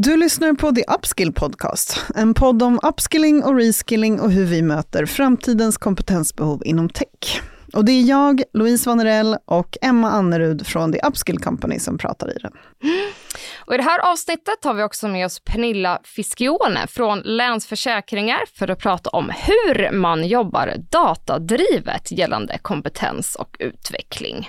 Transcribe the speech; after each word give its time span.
Du 0.00 0.16
lyssnar 0.16 0.52
på 0.52 0.72
The 0.72 0.84
Upskill 0.96 1.32
Podcast, 1.32 2.04
en 2.14 2.34
podd 2.34 2.62
om 2.62 2.80
upskilling 2.82 3.44
och 3.44 3.56
reskilling 3.56 4.20
och 4.20 4.32
hur 4.32 4.44
vi 4.44 4.62
möter 4.62 5.06
framtidens 5.06 5.78
kompetensbehov 5.78 6.62
inom 6.64 6.88
tech. 6.88 7.42
Och 7.72 7.84
det 7.84 7.92
är 7.92 8.02
jag, 8.02 8.42
Louise 8.52 8.90
Vanerell 8.90 9.36
och 9.44 9.76
Emma 9.82 10.10
Annerud 10.10 10.66
från 10.66 10.92
The 10.92 10.98
Upskill 10.98 11.38
Company 11.38 11.78
som 11.78 11.98
pratar 11.98 12.36
i 12.36 12.38
den. 12.42 12.52
Och 13.66 13.74
I 13.74 13.76
det 13.76 13.82
här 13.82 14.12
avsnittet 14.12 14.64
har 14.64 14.74
vi 14.74 14.82
också 14.82 15.08
med 15.08 15.26
oss 15.26 15.40
Pernilla 15.40 16.00
Fischione 16.04 16.86
från 16.86 17.18
Länsförsäkringar 17.24 18.40
för 18.54 18.68
att 18.68 18.78
prata 18.78 19.10
om 19.10 19.32
hur 19.36 19.90
man 19.92 20.28
jobbar 20.28 20.74
datadrivet 20.90 22.12
gällande 22.12 22.58
kompetens 22.62 23.34
och 23.34 23.56
utveckling. 23.58 24.48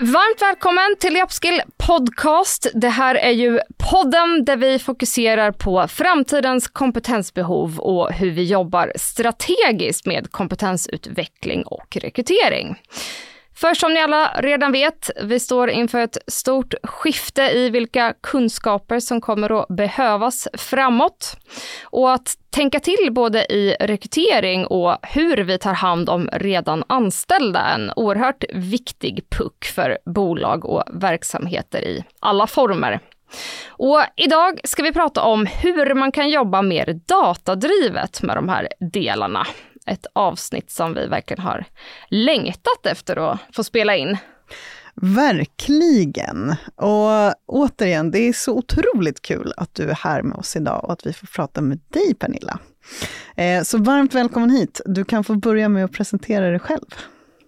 Varmt 0.00 0.42
välkommen 0.42 0.96
till 1.00 1.22
Upskill 1.22 1.62
Podcast. 1.76 2.66
Det 2.74 2.88
här 2.88 3.14
är 3.14 3.30
ju 3.30 3.60
podden 3.90 4.44
där 4.44 4.56
vi 4.56 4.78
fokuserar 4.78 5.52
på 5.52 5.88
framtidens 5.88 6.68
kompetensbehov 6.68 7.78
och 7.78 8.12
hur 8.12 8.30
vi 8.30 8.44
jobbar 8.44 8.92
strategiskt 8.96 10.06
med 10.06 10.30
kompetensutveckling 10.30 11.62
och 11.62 11.96
rekrytering. 11.96 12.76
För 13.60 13.74
som 13.74 13.94
ni 13.94 14.00
alla 14.00 14.40
redan 14.40 14.72
vet, 14.72 15.10
vi 15.22 15.40
står 15.40 15.70
inför 15.70 15.98
ett 15.98 16.18
stort 16.26 16.74
skifte 16.82 17.42
i 17.42 17.70
vilka 17.70 18.14
kunskaper 18.22 19.00
som 19.00 19.20
kommer 19.20 19.60
att 19.60 19.68
behövas 19.68 20.48
framåt. 20.54 21.36
Och 21.84 22.12
att 22.12 22.34
tänka 22.50 22.80
till 22.80 23.08
både 23.10 23.52
i 23.52 23.76
rekrytering 23.80 24.66
och 24.66 24.96
hur 25.02 25.36
vi 25.36 25.58
tar 25.58 25.74
hand 25.74 26.08
om 26.08 26.28
redan 26.32 26.84
anställda 26.86 27.60
är 27.60 27.74
en 27.74 27.92
oerhört 27.96 28.44
viktig 28.54 29.24
puck 29.38 29.64
för 29.64 29.98
bolag 30.04 30.64
och 30.64 30.84
verksamheter 30.92 31.84
i 31.84 32.04
alla 32.20 32.46
former. 32.46 33.00
Och 33.68 34.02
idag 34.16 34.60
ska 34.64 34.82
vi 34.82 34.92
prata 34.92 35.22
om 35.22 35.46
hur 35.46 35.94
man 35.94 36.12
kan 36.12 36.30
jobba 36.30 36.62
mer 36.62 37.00
datadrivet 37.06 38.22
med 38.22 38.36
de 38.36 38.48
här 38.48 38.68
delarna 38.80 39.46
ett 39.88 40.06
avsnitt 40.12 40.70
som 40.70 40.94
vi 40.94 41.06
verkligen 41.06 41.42
har 41.42 41.64
längtat 42.08 42.86
efter 42.86 43.16
att 43.16 43.38
få 43.52 43.64
spela 43.64 43.96
in. 43.96 44.16
Verkligen! 44.94 46.54
Och 46.76 47.34
återigen, 47.46 48.10
det 48.10 48.18
är 48.18 48.32
så 48.32 48.56
otroligt 48.56 49.22
kul 49.22 49.52
att 49.56 49.74
du 49.74 49.90
är 49.90 49.94
här 49.94 50.22
med 50.22 50.38
oss 50.38 50.56
idag 50.56 50.84
och 50.84 50.92
att 50.92 51.06
vi 51.06 51.12
får 51.12 51.26
prata 51.26 51.60
med 51.60 51.80
dig 51.88 52.14
Pernilla. 52.14 52.58
Eh, 53.36 53.62
så 53.62 53.78
varmt 53.78 54.14
välkommen 54.14 54.50
hit. 54.50 54.80
Du 54.84 55.04
kan 55.04 55.24
få 55.24 55.34
börja 55.34 55.68
med 55.68 55.84
att 55.84 55.92
presentera 55.92 56.50
dig 56.50 56.58
själv. 56.58 56.86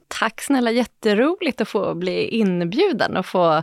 Tack 0.09 0.41
snälla, 0.41 0.71
jätteroligt 0.71 1.61
att 1.61 1.69
få 1.69 1.95
bli 1.95 2.29
inbjuden 2.29 3.17
och 3.17 3.27
få 3.27 3.63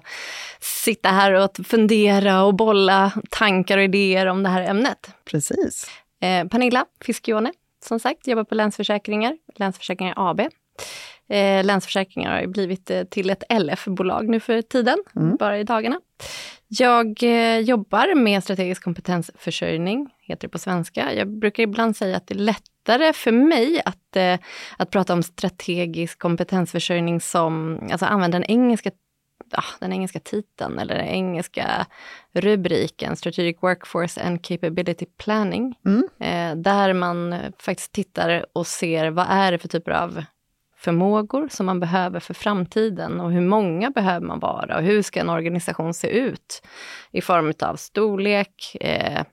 sitta 0.60 1.10
här 1.10 1.32
och 1.32 1.66
fundera 1.66 2.44
och 2.44 2.56
bolla 2.56 3.12
tankar 3.30 3.78
och 3.78 3.84
idéer 3.84 4.26
om 4.26 4.44
det 4.44 4.50
här 4.50 4.62
ämnet. 4.62 5.10
Precis. 5.26 5.88
Eh, 6.22 6.48
Pernilla 6.48 6.86
Fischione 7.02 7.52
som 7.88 8.00
sagt, 8.00 8.28
jobbar 8.28 8.44
på 8.44 8.56
Länsförsäkringar, 8.56 9.38
Länsförsäkringar 9.56 10.14
AB. 10.18 10.40
Eh, 11.30 11.66
Länsförsäkringar 11.66 12.40
har 12.40 12.48
blivit 12.48 12.92
eh, 12.92 13.04
till 13.04 13.30
ett 13.30 13.44
LF-bolag 13.50 14.30
nu 14.30 14.40
för 14.40 14.62
tiden, 14.62 14.98
mm. 15.16 15.36
bara 15.36 15.60
i 15.60 15.64
dagarna. 15.64 16.00
Jag 16.68 17.24
eh, 17.24 17.60
jobbar 17.60 18.16
med 18.16 18.44
strategisk 18.44 18.84
kompetensförsörjning, 18.84 20.10
heter 20.20 20.48
det 20.48 20.52
på 20.52 20.60
svenska. 20.60 21.14
Jag 21.14 21.28
brukar 21.28 21.64
ibland 21.64 21.98
säga 21.98 22.18
att 22.18 22.28
det 22.28 22.34
är 22.34 22.40
lättare 22.40 23.14
för 23.14 23.32
mig 23.32 23.82
att, 23.86 24.16
eh, 24.16 24.40
att 24.78 24.90
prata 24.90 25.14
om 25.14 25.24
strategisk 25.24 26.20
kompetensförsörjning 26.20 27.22
som, 27.22 27.80
alltså 27.92 28.06
använda 28.06 28.40
den 28.40 28.50
engelska 28.52 28.92
den 29.80 29.94
engelska 29.94 30.20
titeln 30.20 30.80
eller 30.80 30.96
den 30.96 31.08
engelska 31.08 31.86
rubriken 32.34 33.16
Strategic 33.16 33.64
Workforce 33.64 34.22
and 34.22 34.44
Capability 34.44 35.06
Planning. 35.18 35.76
Mm. 35.86 36.08
Eh, 36.20 36.62
där 36.62 36.94
man 36.94 37.36
faktiskt 37.60 37.92
tittar 37.92 38.46
och 38.54 38.68
ser 38.68 39.10
vad 39.10 39.26
är 39.30 39.52
det 39.52 39.58
för 39.58 39.68
typer 39.68 39.92
av 39.92 40.24
förmågor 40.78 41.48
som 41.52 41.66
man 41.66 41.80
behöver 41.80 42.20
för 42.20 42.34
framtiden 42.34 43.20
och 43.20 43.32
hur 43.32 43.42
många 43.42 43.90
behöver 43.90 44.28
man 44.28 44.40
vara 44.40 44.78
och 44.78 44.84
hur 44.84 45.02
ska 45.02 45.20
en 45.20 45.30
organisation 45.30 45.94
se 45.94 46.08
ut 46.08 46.62
i 47.12 47.22
form 47.22 47.54
av 47.62 47.76
storlek, 47.76 48.76
eh, 48.82 49.24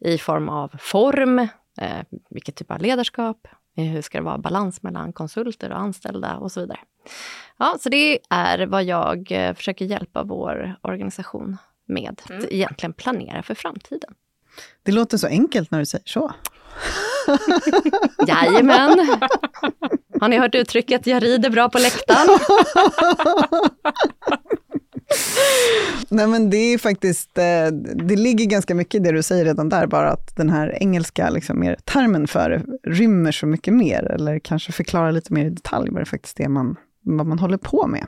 i 0.00 0.18
form 0.18 0.48
av 0.48 0.72
form, 0.78 1.38
eh, 1.80 2.02
vilket 2.30 2.56
typ 2.56 2.70
av 2.70 2.80
ledarskap, 2.80 3.48
hur 3.74 4.02
ska 4.02 4.18
det 4.18 4.24
vara 4.24 4.38
balans 4.38 4.82
mellan 4.82 5.12
konsulter 5.12 5.70
och 5.70 5.78
anställda 5.78 6.36
och 6.36 6.52
så 6.52 6.60
vidare. 6.60 6.78
Ja, 7.56 7.76
så 7.80 7.88
det 7.88 8.18
är 8.30 8.66
vad 8.66 8.84
jag 8.84 9.32
eh, 9.32 9.54
försöker 9.54 9.84
hjälpa 9.84 10.22
vår 10.22 10.74
organisation 10.82 11.56
med. 11.86 12.22
Mm. 12.28 12.38
Att 12.38 12.50
egentligen 12.50 12.92
planera 12.92 13.42
för 13.42 13.54
framtiden. 13.54 14.14
Det 14.82 14.92
låter 14.92 15.18
så 15.18 15.26
enkelt 15.26 15.70
när 15.70 15.78
du 15.78 15.86
säger 15.86 16.06
så. 16.06 16.32
Jajamän! 18.26 19.18
Har 20.20 20.28
ni 20.28 20.38
hört 20.38 20.54
uttrycket 20.54 21.06
jag 21.06 21.22
rider 21.22 21.50
bra 21.50 21.68
på 21.68 21.78
läktaren? 21.78 22.28
Nej 26.08 26.26
men 26.26 26.50
det 26.50 26.56
är 26.56 26.78
faktiskt, 26.78 27.38
eh, 27.38 27.66
det 27.94 28.16
ligger 28.16 28.46
ganska 28.46 28.74
mycket 28.74 28.94
i 28.94 28.98
det 28.98 29.12
du 29.12 29.22
säger 29.22 29.44
redan 29.44 29.68
där, 29.68 29.86
bara 29.86 30.10
att 30.10 30.36
den 30.36 30.50
här 30.50 30.78
engelska 30.80 31.30
liksom 31.30 31.60
mer 31.60 31.76
termen 31.84 32.26
för 32.26 32.50
det 32.50 32.90
rymmer 32.90 33.32
så 33.32 33.46
mycket 33.46 33.74
mer, 33.74 34.02
eller 34.02 34.38
kanske 34.38 34.72
förklarar 34.72 35.12
lite 35.12 35.32
mer 35.32 35.44
i 35.44 35.50
detalj 35.50 35.90
vad 35.90 36.02
det 36.02 36.06
faktiskt 36.06 36.40
är 36.40 36.48
man, 36.48 36.76
vad 37.02 37.26
man 37.26 37.38
håller 37.38 37.56
på 37.56 37.86
med. 37.86 38.06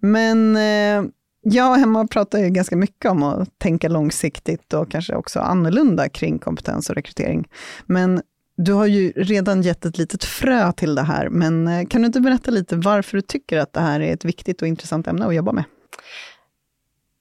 Men 0.00 0.56
eh, 0.56 1.10
jag 1.42 1.70
och 1.70 1.78
Emma 1.78 2.06
pratar 2.06 2.38
ju 2.38 2.50
ganska 2.50 2.76
mycket 2.76 3.10
om 3.10 3.22
att 3.22 3.58
tänka 3.58 3.88
långsiktigt 3.88 4.72
och 4.72 4.90
kanske 4.90 5.14
också 5.14 5.40
annorlunda 5.40 6.08
kring 6.08 6.38
kompetens 6.38 6.90
och 6.90 6.96
rekrytering. 6.96 7.48
Men 7.86 8.22
du 8.56 8.72
har 8.72 8.86
ju 8.86 9.12
redan 9.16 9.62
gett 9.62 9.84
ett 9.84 9.98
litet 9.98 10.24
frö 10.24 10.72
till 10.72 10.94
det 10.94 11.02
här, 11.02 11.28
men 11.28 11.68
eh, 11.68 11.86
kan 11.86 12.02
du 12.02 12.06
inte 12.06 12.20
berätta 12.20 12.50
lite 12.50 12.76
varför 12.76 13.16
du 13.16 13.22
tycker 13.22 13.58
att 13.58 13.72
det 13.72 13.80
här 13.80 14.00
är 14.00 14.12
ett 14.12 14.24
viktigt 14.24 14.62
och 14.62 14.68
intressant 14.68 15.06
ämne 15.06 15.26
att 15.26 15.34
jobba 15.34 15.52
med? 15.52 15.64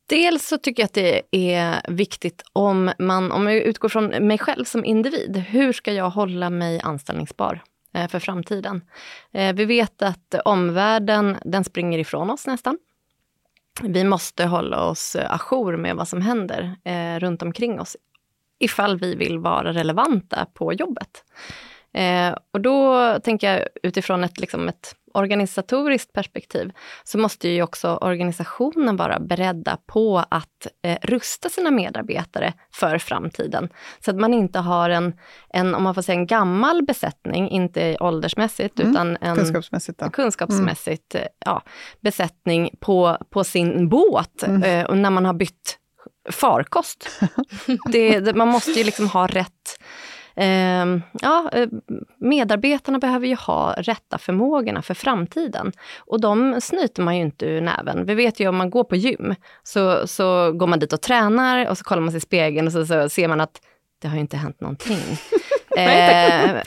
Dels 0.05 0.47
så 0.47 0.57
tycker 0.57 0.83
jag 0.83 0.87
att 0.87 0.93
det 0.93 1.21
är 1.31 1.91
viktigt 1.91 2.43
om 2.53 2.91
man, 2.99 3.31
om 3.31 3.47
jag 3.47 3.55
utgår 3.55 3.89
från 3.89 4.05
mig 4.05 4.37
själv 4.37 4.65
som 4.65 4.85
individ, 4.85 5.37
hur 5.37 5.73
ska 5.73 5.93
jag 5.93 6.09
hålla 6.09 6.49
mig 6.49 6.81
anställningsbar 6.83 7.61
eh, 7.93 8.07
för 8.07 8.19
framtiden? 8.19 8.81
Eh, 9.31 9.55
vi 9.55 9.65
vet 9.65 10.01
att 10.01 10.35
omvärlden, 10.45 11.37
den 11.45 11.63
springer 11.63 11.99
ifrån 11.99 12.29
oss 12.29 12.47
nästan. 12.47 12.77
Vi 13.81 14.03
måste 14.03 14.45
hålla 14.45 14.83
oss 14.83 15.15
ajour 15.15 15.77
med 15.77 15.95
vad 15.95 16.07
som 16.07 16.21
händer 16.21 16.75
eh, 16.83 17.19
runt 17.19 17.41
omkring 17.41 17.79
oss 17.79 17.97
ifall 18.59 18.99
vi 18.99 19.15
vill 19.15 19.39
vara 19.39 19.73
relevanta 19.73 20.47
på 20.53 20.73
jobbet. 20.73 21.23
och 22.51 22.61
då 22.61 23.19
tänker 23.19 23.53
jag 23.53 23.67
utifrån 23.83 24.23
ett, 24.23 24.39
liksom 24.39 24.67
ett 24.69 24.95
organisatoriskt 25.13 26.13
perspektiv 26.13 26.71
så 27.03 27.17
måste 27.17 27.49
ju 27.49 27.63
också 27.63 27.97
organisationen 28.01 28.95
vara 28.95 29.19
beredda 29.19 29.77
på 29.85 30.23
att 30.29 30.67
eh, 30.81 30.97
rusta 31.01 31.49
sina 31.49 31.71
medarbetare 31.71 32.53
för 32.73 32.97
framtiden. 32.97 33.69
Så 34.05 34.11
att 34.11 34.17
man 34.17 34.33
inte 34.33 34.59
har 34.59 34.89
en, 34.89 35.13
en 35.49 35.75
om 35.75 35.83
man 35.83 35.95
får 35.95 36.01
säga 36.01 36.19
en 36.19 36.27
gammal 36.27 36.83
besättning, 36.85 37.49
inte 37.49 37.97
åldersmässigt 37.99 38.79
mm. 38.79 38.91
utan 38.91 39.17
en 39.21 39.35
kunskapsmässigt, 39.35 39.99
då. 39.99 40.09
kunskapsmässigt 40.09 41.15
mm. 41.15 41.27
ja, 41.45 41.61
besättning 42.01 42.69
på, 42.79 43.17
på 43.29 43.43
sin 43.43 43.89
båt 43.89 44.43
mm. 44.43 44.63
eh, 44.63 44.85
och 44.85 44.97
när 44.97 45.09
man 45.09 45.25
har 45.25 45.33
bytt 45.33 45.79
farkost. 46.31 47.09
det, 47.91 48.19
det, 48.19 48.33
man 48.33 48.47
måste 48.47 48.71
ju 48.71 48.83
liksom 48.83 49.07
ha 49.07 49.27
rätt 49.27 49.79
eh, 50.35 50.85
ja, 51.21 51.51
medarbetarna 52.17 52.99
behöver 52.99 53.27
ju 53.27 53.35
ha 53.35 53.73
rätta 53.77 54.17
förmågorna 54.17 54.81
för 54.81 54.93
framtiden. 54.93 55.71
Och 55.97 56.21
de 56.21 56.61
snyter 56.61 57.03
man 57.03 57.17
ju 57.17 57.21
inte 57.21 57.45
ur 57.45 57.61
näven. 57.61 58.05
Vi 58.05 58.15
vet 58.15 58.39
ju 58.39 58.47
om 58.47 58.55
man 58.55 58.69
går 58.69 58.83
på 58.83 58.95
gym, 58.95 59.35
så, 59.63 60.07
så 60.07 60.51
går 60.51 60.67
man 60.67 60.79
dit 60.79 60.93
och 60.93 61.01
tränar 61.01 61.69
och 61.69 61.77
så 61.77 61.83
kollar 61.83 62.01
man 62.01 62.11
sig 62.11 62.17
i 62.17 62.21
spegeln 62.21 62.67
och 62.67 62.73
så, 62.73 62.85
så 62.85 63.09
ser 63.09 63.27
man 63.27 63.41
att 63.41 63.61
det 64.03 64.07
har 64.07 64.15
ju 64.15 64.21
inte 64.21 64.37
hänt 64.37 64.61
någonting. 64.61 64.97
eh, 65.77 66.61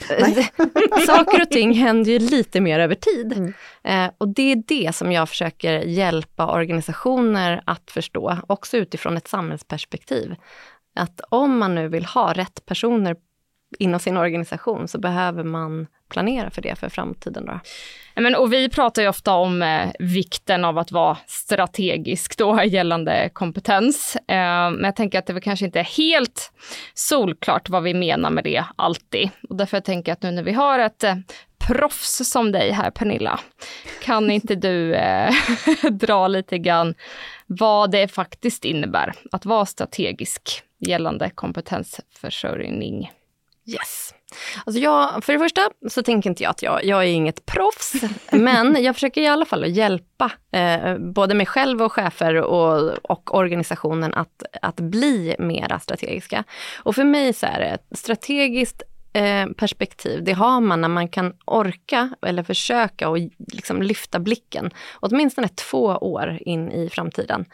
saker 1.05 1.41
och 1.41 1.49
ting 1.49 1.73
händer 1.73 2.11
ju 2.11 2.19
lite 2.19 2.61
mer 2.61 2.79
över 2.79 2.95
tid. 2.95 3.33
Mm. 3.33 3.53
Eh, 3.83 4.11
och 4.17 4.27
det 4.27 4.51
är 4.51 4.63
det 4.67 4.95
som 4.95 5.11
jag 5.11 5.29
försöker 5.29 5.79
hjälpa 5.79 6.51
organisationer 6.51 7.61
att 7.65 7.91
förstå, 7.91 8.37
också 8.47 8.77
utifrån 8.77 9.17
ett 9.17 9.27
samhällsperspektiv. 9.27 10.35
Att 10.95 11.21
om 11.29 11.57
man 11.57 11.75
nu 11.75 11.87
vill 11.87 12.05
ha 12.05 12.33
rätt 12.33 12.65
personer 12.65 13.15
inom 13.79 13.99
sin 13.99 14.17
organisation 14.17 14.87
så 14.87 14.99
behöver 14.99 15.43
man 15.43 15.87
planera 16.09 16.49
för 16.49 16.61
det 16.61 16.75
för 16.75 16.89
framtiden. 16.89 17.45
Då. 17.45 17.59
Men, 18.15 18.35
och 18.35 18.53
vi 18.53 18.69
pratar 18.69 19.01
ju 19.01 19.07
ofta 19.07 19.33
om 19.33 19.61
eh, 19.61 19.89
vikten 19.99 20.65
av 20.65 20.77
att 20.77 20.91
vara 20.91 21.17
strategisk 21.27 22.37
då 22.37 22.63
gällande 22.65 23.29
kompetens. 23.33 24.15
Eh, 24.15 24.71
men 24.71 24.83
jag 24.83 24.95
tänker 24.95 25.19
att 25.19 25.25
det 25.25 25.33
väl 25.33 25.41
kanske 25.41 25.65
inte 25.65 25.79
är 25.79 25.97
helt 25.97 26.51
solklart 26.93 27.69
vad 27.69 27.83
vi 27.83 27.93
menar 27.93 28.29
med 28.29 28.43
det 28.43 28.63
alltid. 28.75 29.29
Och 29.49 29.55
därför 29.55 29.79
tänker 29.79 30.11
jag 30.11 30.13
att 30.13 30.23
nu 30.23 30.31
när 30.31 30.43
vi 30.43 30.53
har 30.53 30.79
ett 30.79 31.03
eh, 31.03 31.15
proffs 31.67 32.29
som 32.29 32.51
dig 32.51 32.71
här 32.71 32.91
Pernilla, 32.91 33.39
kan 34.03 34.31
inte 34.31 34.55
du 34.55 34.93
eh, 34.93 35.33
dra 35.91 36.27
lite 36.27 36.57
grann 36.57 36.95
vad 37.47 37.91
det 37.91 38.07
faktiskt 38.07 38.65
innebär 38.65 39.13
att 39.31 39.45
vara 39.45 39.65
strategisk 39.65 40.63
gällande 40.79 41.29
kompetensförsörjning? 41.29 43.11
Yes. 43.67 44.13
Alltså 44.65 44.81
jag, 44.81 45.23
för 45.23 45.33
det 45.33 45.39
första 45.39 45.61
så 45.89 46.03
tänker 46.03 46.29
inte 46.29 46.43
jag 46.43 46.49
att 46.49 46.61
jag, 46.61 46.85
jag 46.85 47.03
är 47.03 47.07
inget 47.07 47.45
proffs, 47.45 47.93
men 48.31 48.83
jag 48.83 48.95
försöker 48.95 49.21
i 49.21 49.27
alla 49.27 49.45
fall 49.45 49.63
att 49.63 49.69
hjälpa 49.69 50.31
eh, 50.51 50.97
både 50.97 51.35
mig 51.35 51.45
själv 51.45 51.81
och 51.81 51.93
chefer 51.93 52.35
och, 52.35 52.91
och 53.03 53.35
organisationen 53.35 54.13
att, 54.13 54.43
att 54.61 54.75
bli 54.75 55.35
mera 55.39 55.79
strategiska. 55.79 56.43
Och 56.83 56.95
för 56.95 57.03
mig 57.03 57.33
så 57.33 57.45
är 57.45 57.59
det 57.59 57.97
strategiskt 57.97 58.83
Eh, 59.17 59.47
perspektiv, 59.47 60.23
det 60.23 60.33
har 60.33 60.61
man 60.61 60.81
när 60.81 60.89
man 60.89 61.07
kan 61.07 61.33
orka 61.45 62.09
eller 62.21 62.43
försöka 62.43 63.09
och 63.09 63.17
liksom 63.53 63.81
lyfta 63.81 64.19
blicken 64.19 64.71
åtminstone 64.95 65.47
två 65.47 65.83
år 65.85 66.39
in 66.41 66.71
i 66.71 66.89
framtiden. 66.89 67.45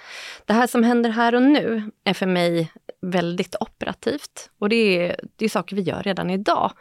Det 0.45 0.54
här 0.54 0.68
som 0.68 0.83
händer 0.83 1.10
här 1.10 1.36
och 1.36 1.42
nu 1.42 1.92
är 2.04 2.13
för 2.13 2.25
mig 2.25 2.71
väldigt 3.01 3.56
operativt. 3.60 4.50
Och 4.60 4.69
det 4.69 4.75
är, 4.75 5.19
det 5.36 5.45
är 5.45 5.50
saker 5.50 5.75
vi 5.75 5.81
gör 5.81 6.04
redan 6.04 6.30
idag. 6.30 6.71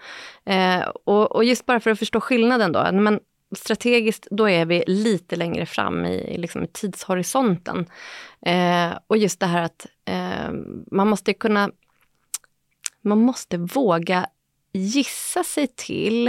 Eh, 0.45 0.81
och, 1.05 1.33
och, 1.33 1.45
just 1.45 1.67
bara 1.67 1.81
för 1.81 1.91
att 1.91 1.99
förstå 1.99 2.21
skillnaden 2.21 2.73
då. 2.73 2.93
Men 2.93 3.21
strategiskt, 3.57 4.27
då 4.31 4.49
är 4.49 4.67
vi 4.67 4.85
lite 4.87 5.37
längre 5.37 5.67
fram 5.67 6.05
i, 6.07 6.39
liksom, 6.39 6.65
i 6.65 6.67
tidshorisonten. 6.67 7.87
Eh, 8.47 8.91
och 9.07 9.17
just 9.17 9.41
det 9.41 9.47
här 9.47 9.63
att 9.63 9.87
eh, 10.05 10.53
man 10.91 11.09
måste 11.09 11.35
kunna... 11.35 11.71
Man 13.05 13.19
måste 13.19 13.59
våga 13.59 14.27
gissa 14.73 15.45
sig 15.45 15.67
till 15.67 16.29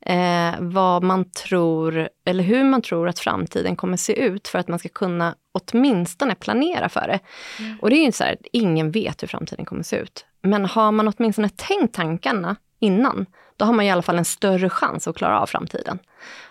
eh, 0.00 0.54
vad 0.58 1.02
man 1.02 1.30
tror, 1.30 2.08
eller 2.24 2.44
hur 2.44 2.64
man 2.64 2.82
tror 2.82 3.08
att 3.08 3.18
framtiden 3.18 3.76
kommer 3.76 3.96
se 3.96 4.12
ut 4.20 4.48
för 4.48 4.58
att 4.58 4.68
man 4.68 4.78
ska 4.78 4.88
kunna 4.88 5.34
åtminstone 5.52 6.34
planera 6.34 6.88
för 6.88 7.06
det. 7.08 7.18
Mm. 7.58 7.78
Och 7.80 7.90
det 7.90 7.96
är 7.96 8.04
ju 8.06 8.12
så 8.12 8.24
här, 8.24 8.36
ingen 8.52 8.90
vet 8.90 9.22
hur 9.22 9.28
framtiden 9.28 9.64
kommer 9.64 9.82
se 9.82 9.96
ut. 9.96 10.26
Men 10.42 10.64
har 10.64 10.92
man 10.92 11.08
åtminstone 11.08 11.48
tänkt 11.48 11.94
tankarna 11.94 12.56
innan, 12.80 13.26
då 13.56 13.64
har 13.64 13.72
man 13.72 13.84
i 13.84 13.90
alla 13.90 14.02
fall 14.02 14.18
en 14.18 14.24
större 14.24 14.70
chans 14.70 15.08
att 15.08 15.16
klara 15.16 15.40
av 15.40 15.46
framtiden. 15.46 15.98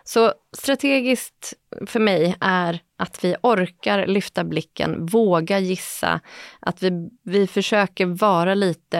Så 0.03 0.33
strategiskt 0.57 1.53
för 1.85 1.99
mig 1.99 2.35
är 2.39 2.79
att 2.97 3.23
vi 3.23 3.35
orkar 3.41 4.07
lyfta 4.07 4.43
blicken, 4.43 5.05
våga 5.05 5.59
gissa, 5.59 6.19
att 6.59 6.83
vi, 6.83 7.09
vi 7.23 7.47
försöker 7.47 8.05
vara 8.05 8.53
lite 8.53 8.99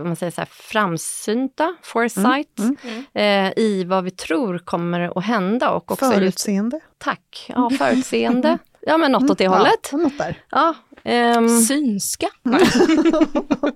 om 0.00 0.06
man 0.06 0.16
säger 0.16 0.30
så 0.30 0.40
här, 0.40 0.48
framsynta, 0.52 1.74
foresight, 1.82 2.58
mm, 2.58 2.76
mm. 2.82 3.04
Eh, 3.14 3.52
i 3.56 3.84
vad 3.84 4.04
vi 4.04 4.10
tror 4.10 4.58
kommer 4.58 5.18
att 5.18 5.24
hända. 5.24 5.70
Och 5.70 5.92
också 5.92 6.10
förutseende? 6.10 6.76
Just, 6.76 6.98
tack! 6.98 7.46
Ja, 7.48 7.70
förutseende. 7.78 8.58
Ja, 8.80 8.96
men 8.96 9.12
något 9.12 9.30
åt 9.30 9.38
det 9.38 9.44
mm, 9.44 9.58
hållet. 9.58 9.88
Ja, 9.92 9.98
något 9.98 10.18
där. 10.18 10.38
Ja, 10.50 10.74
Um, 11.04 11.48
Synska? 11.48 12.26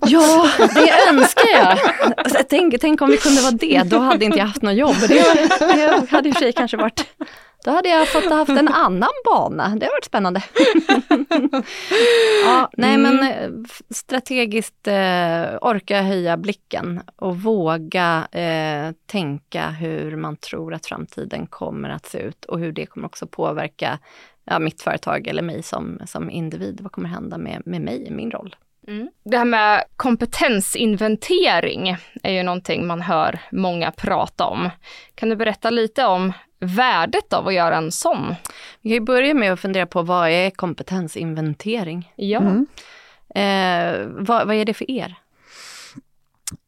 ja, 0.07 0.51
det 0.59 1.09
önskar 1.09 1.49
jag. 1.53 1.79
Alltså, 2.17 2.39
tänk, 2.49 2.81
tänk 2.81 3.03
om 3.03 3.11
vi 3.11 3.17
kunde 3.17 3.43
vara 3.43 3.53
det, 3.53 3.83
då 3.83 3.99
hade 3.99 4.25
inte 4.25 4.39
jag 4.39 4.47
haft 4.47 4.63
något 4.63 4.75
jobb. 4.75 4.97
Det, 5.09 5.49
det 5.59 6.11
hade 6.11 6.29
i 6.29 6.33
och 6.33 6.35
för 6.35 6.41
sig 6.41 6.53
kanske 6.53 6.77
varit 6.77 7.07
då 7.65 7.71
hade 7.71 7.89
jag 7.89 8.09
fått 8.09 8.31
haft 8.31 8.51
en 8.51 8.69
annan 8.69 9.11
bana. 9.25 9.77
Det 9.77 9.87
har 9.87 9.93
varit 9.93 10.05
spännande. 10.05 10.43
ja, 12.45 12.71
nej 12.77 12.95
mm. 12.95 13.17
men 13.17 13.33
eh, 13.33 13.51
strategiskt 13.91 14.89
eh, 14.89 15.57
orka 15.61 16.03
höja 16.03 16.37
blicken 16.37 17.01
och 17.17 17.37
våga 17.37 18.29
eh, 18.33 18.93
tänka 19.07 19.71
hur 19.71 20.17
man 20.17 20.37
tror 20.37 20.75
att 20.75 20.87
framtiden 20.87 21.47
kommer 21.47 21.89
att 21.89 22.07
se 22.07 22.19
ut 22.19 22.45
och 22.45 22.59
hur 22.59 22.73
det 22.73 22.87
kommer 22.87 23.07
också 23.07 23.27
påverka 23.27 23.99
ja, 24.45 24.59
mitt 24.59 24.83
företag 24.83 25.27
eller 25.27 25.43
mig 25.43 25.63
som, 25.63 26.01
som 26.07 26.31
individ. 26.31 26.81
Vad 26.83 26.93
kommer 26.93 27.09
hända 27.09 27.39
med, 27.39 27.63
med 27.65 27.81
mig 27.81 28.07
i 28.07 28.11
min 28.11 28.31
roll? 28.31 28.57
Mm. 28.89 29.09
Det 29.25 29.39
här 29.39 29.45
med 29.45 29.85
kompetensinventering 29.97 31.97
är 32.23 32.33
ju 32.33 32.43
någonting 32.43 32.87
man 32.87 33.01
hör 33.01 33.41
många 33.53 33.91
prata 33.91 34.45
om. 34.45 34.71
Kan 35.15 35.29
du 35.29 35.37
berätta 35.37 35.71
lite 35.71 36.05
om 36.05 36.33
värdet 36.59 37.33
av 37.33 37.49
att 37.49 37.55
göra 37.55 37.77
en 37.77 37.93
sån? 37.93 38.35
Vi 38.81 38.91
kan 38.91 38.95
ju 38.95 39.01
börja 39.01 39.35
med 39.35 39.53
att 39.53 39.61
fundera 39.61 39.87
på 39.87 40.03
vad 40.03 40.29
är 40.29 40.51
kompetensinventering? 40.51 42.13
Ja. 42.17 42.41
Mm. 42.41 42.67
Eh, 43.35 44.07
vad, 44.09 44.47
vad 44.47 44.57
är 44.57 44.65
det 44.65 44.75
för 44.75 44.91
er? 44.91 45.15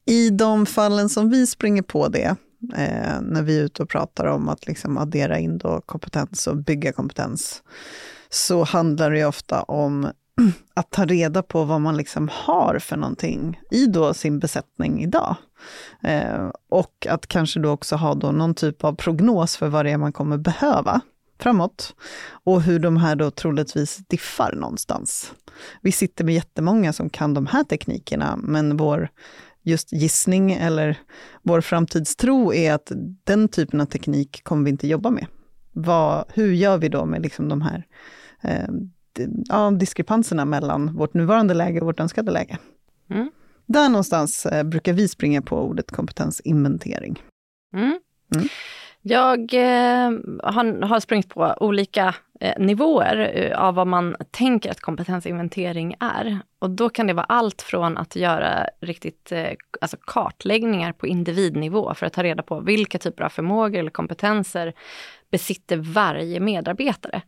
I 0.06 0.30
de 0.30 0.66
fallen 0.66 1.08
som 1.08 1.30
vi 1.30 1.46
springer 1.46 1.82
på 1.82 2.08
det, 2.08 2.36
eh, 2.74 3.20
när 3.22 3.42
vi 3.42 3.58
är 3.58 3.64
ute 3.64 3.82
och 3.82 3.88
pratar 3.88 4.24
om 4.26 4.48
att 4.48 4.66
liksom 4.66 4.98
addera 4.98 5.38
in 5.38 5.58
då 5.58 5.80
kompetens 5.80 6.46
och 6.46 6.56
bygga 6.56 6.92
kompetens, 6.92 7.62
så 8.28 8.64
handlar 8.64 9.10
det 9.10 9.24
ofta 9.24 9.62
om 9.62 10.10
att 10.74 10.90
ta 10.90 11.04
reda 11.04 11.42
på 11.42 11.64
vad 11.64 11.80
man 11.80 11.96
liksom 11.96 12.30
har 12.32 12.78
för 12.78 12.96
någonting 12.96 13.60
i 13.70 13.86
då 13.86 14.14
sin 14.14 14.38
besättning 14.38 15.02
idag. 15.02 15.36
Eh, 16.02 16.50
och 16.68 17.06
att 17.10 17.26
kanske 17.26 17.60
då 17.60 17.70
också 17.70 17.96
ha 17.96 18.14
då 18.14 18.32
någon 18.32 18.54
typ 18.54 18.84
av 18.84 18.94
prognos 18.94 19.56
för 19.56 19.68
vad 19.68 19.84
det 19.84 19.90
är 19.90 19.96
man 19.96 20.12
kommer 20.12 20.38
behöva 20.38 21.00
framåt. 21.38 21.94
Och 22.44 22.62
hur 22.62 22.78
de 22.78 22.96
här 22.96 23.16
då 23.16 23.30
troligtvis 23.30 23.96
diffar 23.96 24.52
någonstans. 24.52 25.32
Vi 25.82 25.92
sitter 25.92 26.24
med 26.24 26.34
jättemånga 26.34 26.92
som 26.92 27.10
kan 27.10 27.34
de 27.34 27.46
här 27.46 27.64
teknikerna, 27.64 28.36
men 28.36 28.76
vår 28.76 29.08
just 29.66 29.92
gissning 29.92 30.52
eller 30.52 30.98
vår 31.42 31.60
framtidstro 31.60 32.52
är 32.52 32.72
att 32.72 32.92
den 33.24 33.48
typen 33.48 33.80
av 33.80 33.84
teknik 33.84 34.44
kommer 34.44 34.64
vi 34.64 34.70
inte 34.70 34.88
jobba 34.88 35.10
med. 35.10 35.26
Vad, 35.72 36.24
hur 36.34 36.52
gör 36.52 36.78
vi 36.78 36.88
då 36.88 37.04
med 37.04 37.22
liksom 37.22 37.48
de 37.48 37.62
här 37.62 37.86
eh, 38.42 38.68
ja, 39.48 39.70
diskrepanserna 39.70 40.44
mellan 40.44 40.94
vårt 40.94 41.14
nuvarande 41.14 41.54
läge 41.54 41.80
och 41.80 41.86
vårt 41.86 42.00
önskade 42.00 42.32
läge? 42.32 42.58
Mm. 43.10 43.30
Där 43.66 43.88
någonstans 43.88 44.46
eh, 44.46 44.62
brukar 44.64 44.92
vi 44.92 45.08
springa 45.08 45.42
på 45.42 45.62
ordet 45.62 45.90
kompetensinventering. 45.90 47.22
Mm. 47.74 48.00
Mm. 48.34 48.48
Jag 49.08 49.54
eh, 49.54 50.10
har, 50.42 50.86
har 50.86 51.00
sprungit 51.00 51.28
på 51.28 51.54
olika 51.60 52.14
eh, 52.40 52.58
nivåer 52.58 53.32
eh, 53.34 53.58
av 53.58 53.74
vad 53.74 53.86
man 53.86 54.16
tänker 54.30 54.70
att 54.70 54.80
kompetensinventering 54.80 55.94
är. 56.00 56.38
Och 56.58 56.70
då 56.70 56.88
kan 56.88 57.06
det 57.06 57.12
vara 57.12 57.24
allt 57.24 57.62
från 57.62 57.98
att 57.98 58.16
göra 58.16 58.68
riktigt 58.80 59.32
eh, 59.32 59.52
alltså 59.80 59.96
kartläggningar 60.00 60.92
på 60.92 61.06
individnivå 61.06 61.94
för 61.94 62.06
att 62.06 62.12
ta 62.12 62.22
reda 62.22 62.42
på 62.42 62.60
vilka 62.60 62.98
typer 62.98 63.24
av 63.24 63.28
förmågor 63.28 63.78
eller 63.78 63.90
kompetenser 63.90 64.72
besitter 65.30 65.76
varje 65.76 66.40
medarbetare. 66.40 67.22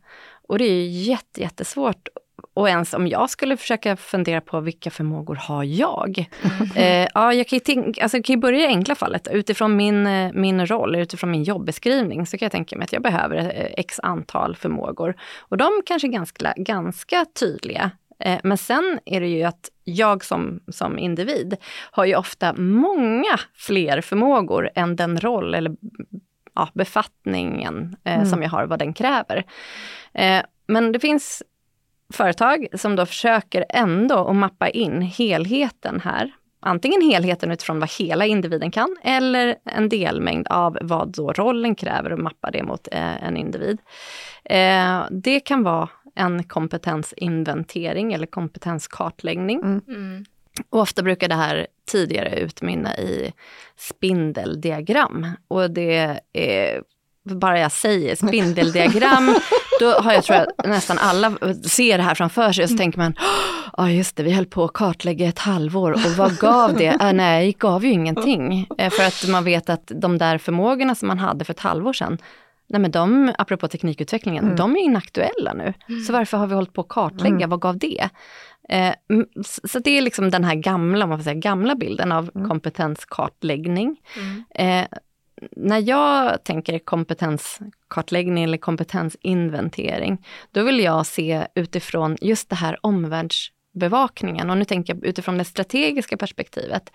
Och 0.47 0.57
det 0.57 0.65
är 0.65 0.87
jätte, 0.87 1.41
jättesvårt 1.41 2.07
och 2.53 2.69
ens 2.69 2.93
om 2.93 3.07
jag 3.07 3.29
skulle 3.29 3.57
försöka 3.57 3.95
fundera 3.95 4.41
på 4.41 4.59
vilka 4.59 4.89
förmågor 4.89 5.35
har 5.35 5.63
jag? 5.63 6.29
Mm. 6.41 7.03
Eh, 7.03 7.09
ja, 7.13 7.33
jag 7.33 7.47
kan 7.47 7.59
tänka, 7.59 8.03
alltså, 8.03 8.23
kan 8.23 8.33
ju 8.33 8.37
börja 8.39 8.59
i 8.59 8.65
enkla 8.65 8.95
fallet. 8.95 9.27
Utifrån 9.31 9.75
min, 9.75 10.07
eh, 10.07 10.31
min 10.33 10.65
roll, 10.65 10.95
utifrån 10.95 11.31
min 11.31 11.43
jobbeskrivning, 11.43 12.25
så 12.25 12.37
kan 12.37 12.45
jag 12.45 12.51
tänka 12.51 12.77
mig 12.77 12.83
att 12.83 12.93
jag 12.93 13.01
behöver 13.01 13.37
eh, 13.37 13.73
x 13.77 13.99
antal 14.03 14.55
förmågor. 14.55 15.15
Och 15.39 15.57
de 15.57 15.69
kanske 15.85 16.07
är 16.07 16.11
ganska, 16.11 16.53
ganska 16.57 17.25
tydliga. 17.39 17.91
Eh, 18.19 18.39
men 18.43 18.57
sen 18.57 18.99
är 19.05 19.21
det 19.21 19.27
ju 19.27 19.43
att 19.43 19.69
jag 19.83 20.25
som, 20.25 20.59
som 20.67 20.99
individ 20.99 21.55
har 21.91 22.05
ju 22.05 22.15
ofta 22.15 22.53
många 22.53 23.39
fler 23.53 24.01
förmågor 24.01 24.69
än 24.75 24.95
den 24.95 25.19
roll 25.19 25.55
eller 25.55 25.75
ja, 26.55 26.69
befattningen 26.73 27.95
eh, 28.03 28.15
mm. 28.15 28.25
som 28.25 28.43
jag 28.43 28.49
har, 28.49 28.65
vad 28.65 28.79
den 28.79 28.93
kräver. 28.93 29.43
Eh, 30.13 30.41
men 30.67 30.91
det 30.91 30.99
finns 30.99 31.43
företag 32.13 32.67
som 32.73 32.95
då 32.95 33.05
försöker 33.05 33.65
ändå 33.69 34.27
att 34.27 34.35
mappa 34.35 34.69
in 34.69 35.01
helheten 35.01 35.99
här. 35.99 36.31
Antingen 36.61 37.01
helheten 37.01 37.51
utifrån 37.51 37.79
vad 37.79 37.89
hela 37.89 38.25
individen 38.25 38.71
kan 38.71 38.95
eller 39.03 39.55
en 39.65 39.89
delmängd 39.89 40.47
av 40.47 40.77
vad 40.81 41.15
då 41.15 41.33
rollen 41.33 41.75
kräver 41.75 42.13
och 42.13 42.19
mappa 42.19 42.51
det 42.51 42.63
mot 42.63 42.87
eh, 42.91 43.23
en 43.23 43.37
individ. 43.37 43.79
Eh, 44.43 45.03
det 45.11 45.39
kan 45.39 45.63
vara 45.63 45.89
en 46.15 46.43
kompetensinventering 46.43 48.13
eller 48.13 48.27
kompetenskartläggning. 48.27 49.59
Mm. 49.59 49.81
Mm. 49.87 50.25
Och 50.69 50.79
ofta 50.79 51.03
brukar 51.03 51.27
det 51.27 51.35
här 51.35 51.67
tidigare 51.91 52.39
utmynna 52.39 52.97
i 52.97 53.33
spindeldiagram. 53.77 55.27
Och 55.47 55.71
det 55.71 56.19
är 56.33 56.83
bara 57.35 57.59
jag 57.59 57.71
säger 57.71 58.15
spindeldiagram, 58.15 59.35
då 59.79 59.91
har 59.91 60.13
jag 60.13 60.23
tror 60.23 60.37
jag 60.37 60.69
nästan 60.69 60.97
alla 60.97 61.31
ser 61.63 61.97
det 61.97 62.03
här 62.03 62.15
framför 62.15 62.51
sig 62.51 62.63
och 62.63 62.69
så 62.69 62.77
tänker 62.77 62.99
man, 62.99 63.13
ja 63.77 63.83
oh, 63.83 63.95
just 63.95 64.15
det, 64.15 64.23
vi 64.23 64.31
höll 64.31 64.45
på 64.45 64.63
att 64.63 64.73
kartlägga 64.73 65.27
ett 65.27 65.39
halvår 65.39 65.91
och 65.91 65.99
vad 66.17 66.37
gav 66.37 66.77
det? 66.77 66.87
Äh, 67.01 67.13
nej, 67.13 67.45
det 67.45 67.59
gav 67.59 67.85
ju 67.85 67.91
ingenting. 67.91 68.67
Eh, 68.77 68.89
för 68.89 69.03
att 69.03 69.27
man 69.29 69.43
vet 69.43 69.69
att 69.69 69.91
de 69.95 70.17
där 70.17 70.37
förmågorna 70.37 70.95
som 70.95 71.07
man 71.07 71.19
hade 71.19 71.45
för 71.45 71.53
ett 71.53 71.59
halvår 71.59 71.93
sedan, 71.93 72.17
nej 72.69 72.81
men 72.81 72.91
de, 72.91 73.33
apropå 73.37 73.67
teknikutvecklingen, 73.67 74.43
mm. 74.43 74.55
de 74.55 74.75
är 74.75 74.79
inaktuella 74.79 75.53
nu. 75.53 75.73
Mm. 75.89 76.01
Så 76.01 76.13
varför 76.13 76.37
har 76.37 76.47
vi 76.47 76.55
hållit 76.55 76.73
på 76.73 76.81
att 76.81 76.87
kartlägga, 76.87 77.35
mm. 77.35 77.49
vad 77.49 77.61
gav 77.61 77.77
det? 77.77 78.09
Eh, 78.69 78.93
så 79.67 79.79
det 79.79 79.97
är 79.97 80.01
liksom 80.01 80.29
den 80.29 80.43
här 80.43 80.55
gamla, 80.55 81.07
man 81.07 81.17
får 81.17 81.23
säga, 81.23 81.39
gamla 81.39 81.75
bilden 81.75 82.11
av 82.11 82.29
mm. 82.35 82.49
kompetenskartläggning. 82.49 83.97
Mm. 84.15 84.43
Eh, 84.55 84.87
när 85.51 85.89
jag 85.89 86.43
tänker 86.43 86.79
kompetenskartläggning 86.79 88.43
eller 88.43 88.57
kompetensinventering, 88.57 90.25
då 90.51 90.63
vill 90.63 90.79
jag 90.79 91.05
se 91.05 91.47
utifrån 91.55 92.17
just 92.21 92.49
det 92.49 92.55
här 92.55 92.85
omvärldsbevakningen 92.85 94.49
och 94.49 94.57
nu 94.57 94.65
tänker 94.65 94.93
jag 94.93 95.05
utifrån 95.05 95.37
det 95.37 95.45
strategiska 95.45 96.17
perspektivet. 96.17 96.91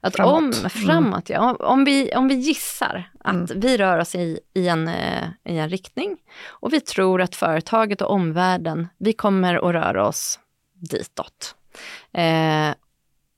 Att 0.00 0.16
framåt. 0.16 0.34
om, 0.34 0.44
mm. 0.44 0.70
framåt 0.70 1.30
ja, 1.30 1.54
om, 1.54 1.84
vi, 1.84 2.14
om 2.14 2.28
vi 2.28 2.34
gissar 2.34 3.10
att 3.20 3.50
mm. 3.50 3.60
vi 3.60 3.76
rör 3.76 3.98
oss 3.98 4.14
i, 4.14 4.40
i, 4.54 4.68
en, 4.68 4.88
eh, 4.88 5.28
i 5.44 5.58
en 5.58 5.68
riktning 5.68 6.16
och 6.48 6.72
vi 6.72 6.80
tror 6.80 7.22
att 7.22 7.34
företaget 7.34 8.02
och 8.02 8.10
omvärlden, 8.10 8.88
vi 8.98 9.12
kommer 9.12 9.54
att 9.54 9.74
röra 9.74 10.06
oss 10.06 10.40
ditåt. 10.74 11.54
Eh, 12.12 12.70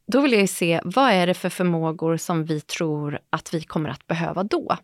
då 0.09 0.21
vill 0.21 0.33
jag 0.33 0.49
se, 0.49 0.81
vad 0.85 1.11
är 1.13 1.27
det 1.27 1.35
för 1.35 1.49
förmågor 1.49 2.17
som 2.17 2.45
vi 2.45 2.61
tror 2.61 3.19
att 3.31 3.55
vi 3.55 3.63
kommer 3.63 3.91
att 3.91 4.07
behöva 4.07 4.43
då? 4.43 4.77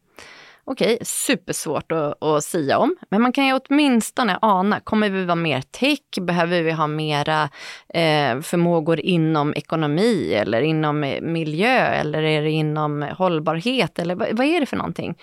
Okej, 0.66 0.98
supersvårt 1.02 1.92
att, 1.92 2.22
att 2.22 2.44
säga 2.44 2.78
om, 2.78 2.96
men 3.10 3.22
man 3.22 3.32
kan 3.32 3.46
ju 3.46 3.52
åtminstone 3.52 4.38
ana, 4.42 4.80
kommer 4.80 5.10
vi 5.10 5.24
vara 5.24 5.34
mer 5.34 5.60
tech? 5.60 5.98
Behöver 6.20 6.62
vi 6.62 6.70
ha 6.72 6.86
mera 6.86 7.42
eh, 7.88 8.40
förmågor 8.40 9.00
inom 9.00 9.54
ekonomi 9.54 10.34
eller 10.34 10.62
inom 10.62 11.00
miljö 11.22 11.86
eller 11.86 12.22
är 12.22 12.42
det 12.42 12.50
inom 12.50 13.02
hållbarhet 13.02 13.98
eller 13.98 14.14
vad, 14.14 14.28
vad 14.32 14.46
är 14.46 14.60
det 14.60 14.66
för 14.66 14.76
någonting? 14.76 15.14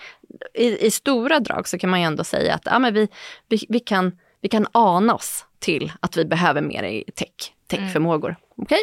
I, 0.53 0.85
I, 0.85 0.91
stora 0.91 1.39
drag 1.39 1.67
så 1.67 1.77
kan 1.77 1.89
man 1.89 1.99
ju 1.99 2.05
ändå 2.05 2.23
säga 2.23 2.55
att 2.55 2.65
ja, 2.65 2.79
men 2.79 2.93
vi, 2.93 3.07
vi, 3.49 3.65
vi, 3.69 3.79
kan, 3.79 4.17
vi 4.41 4.49
kan 4.49 4.67
ana 4.71 5.15
oss 5.15 5.45
till 5.59 5.91
att 5.99 6.17
vi 6.17 6.25
behöver 6.25 6.61
mer 6.61 6.83
i 6.83 7.03
tech, 7.15 7.53
techförmågor. 7.67 8.29
Mm. 8.29 8.41
Okej? 8.57 8.81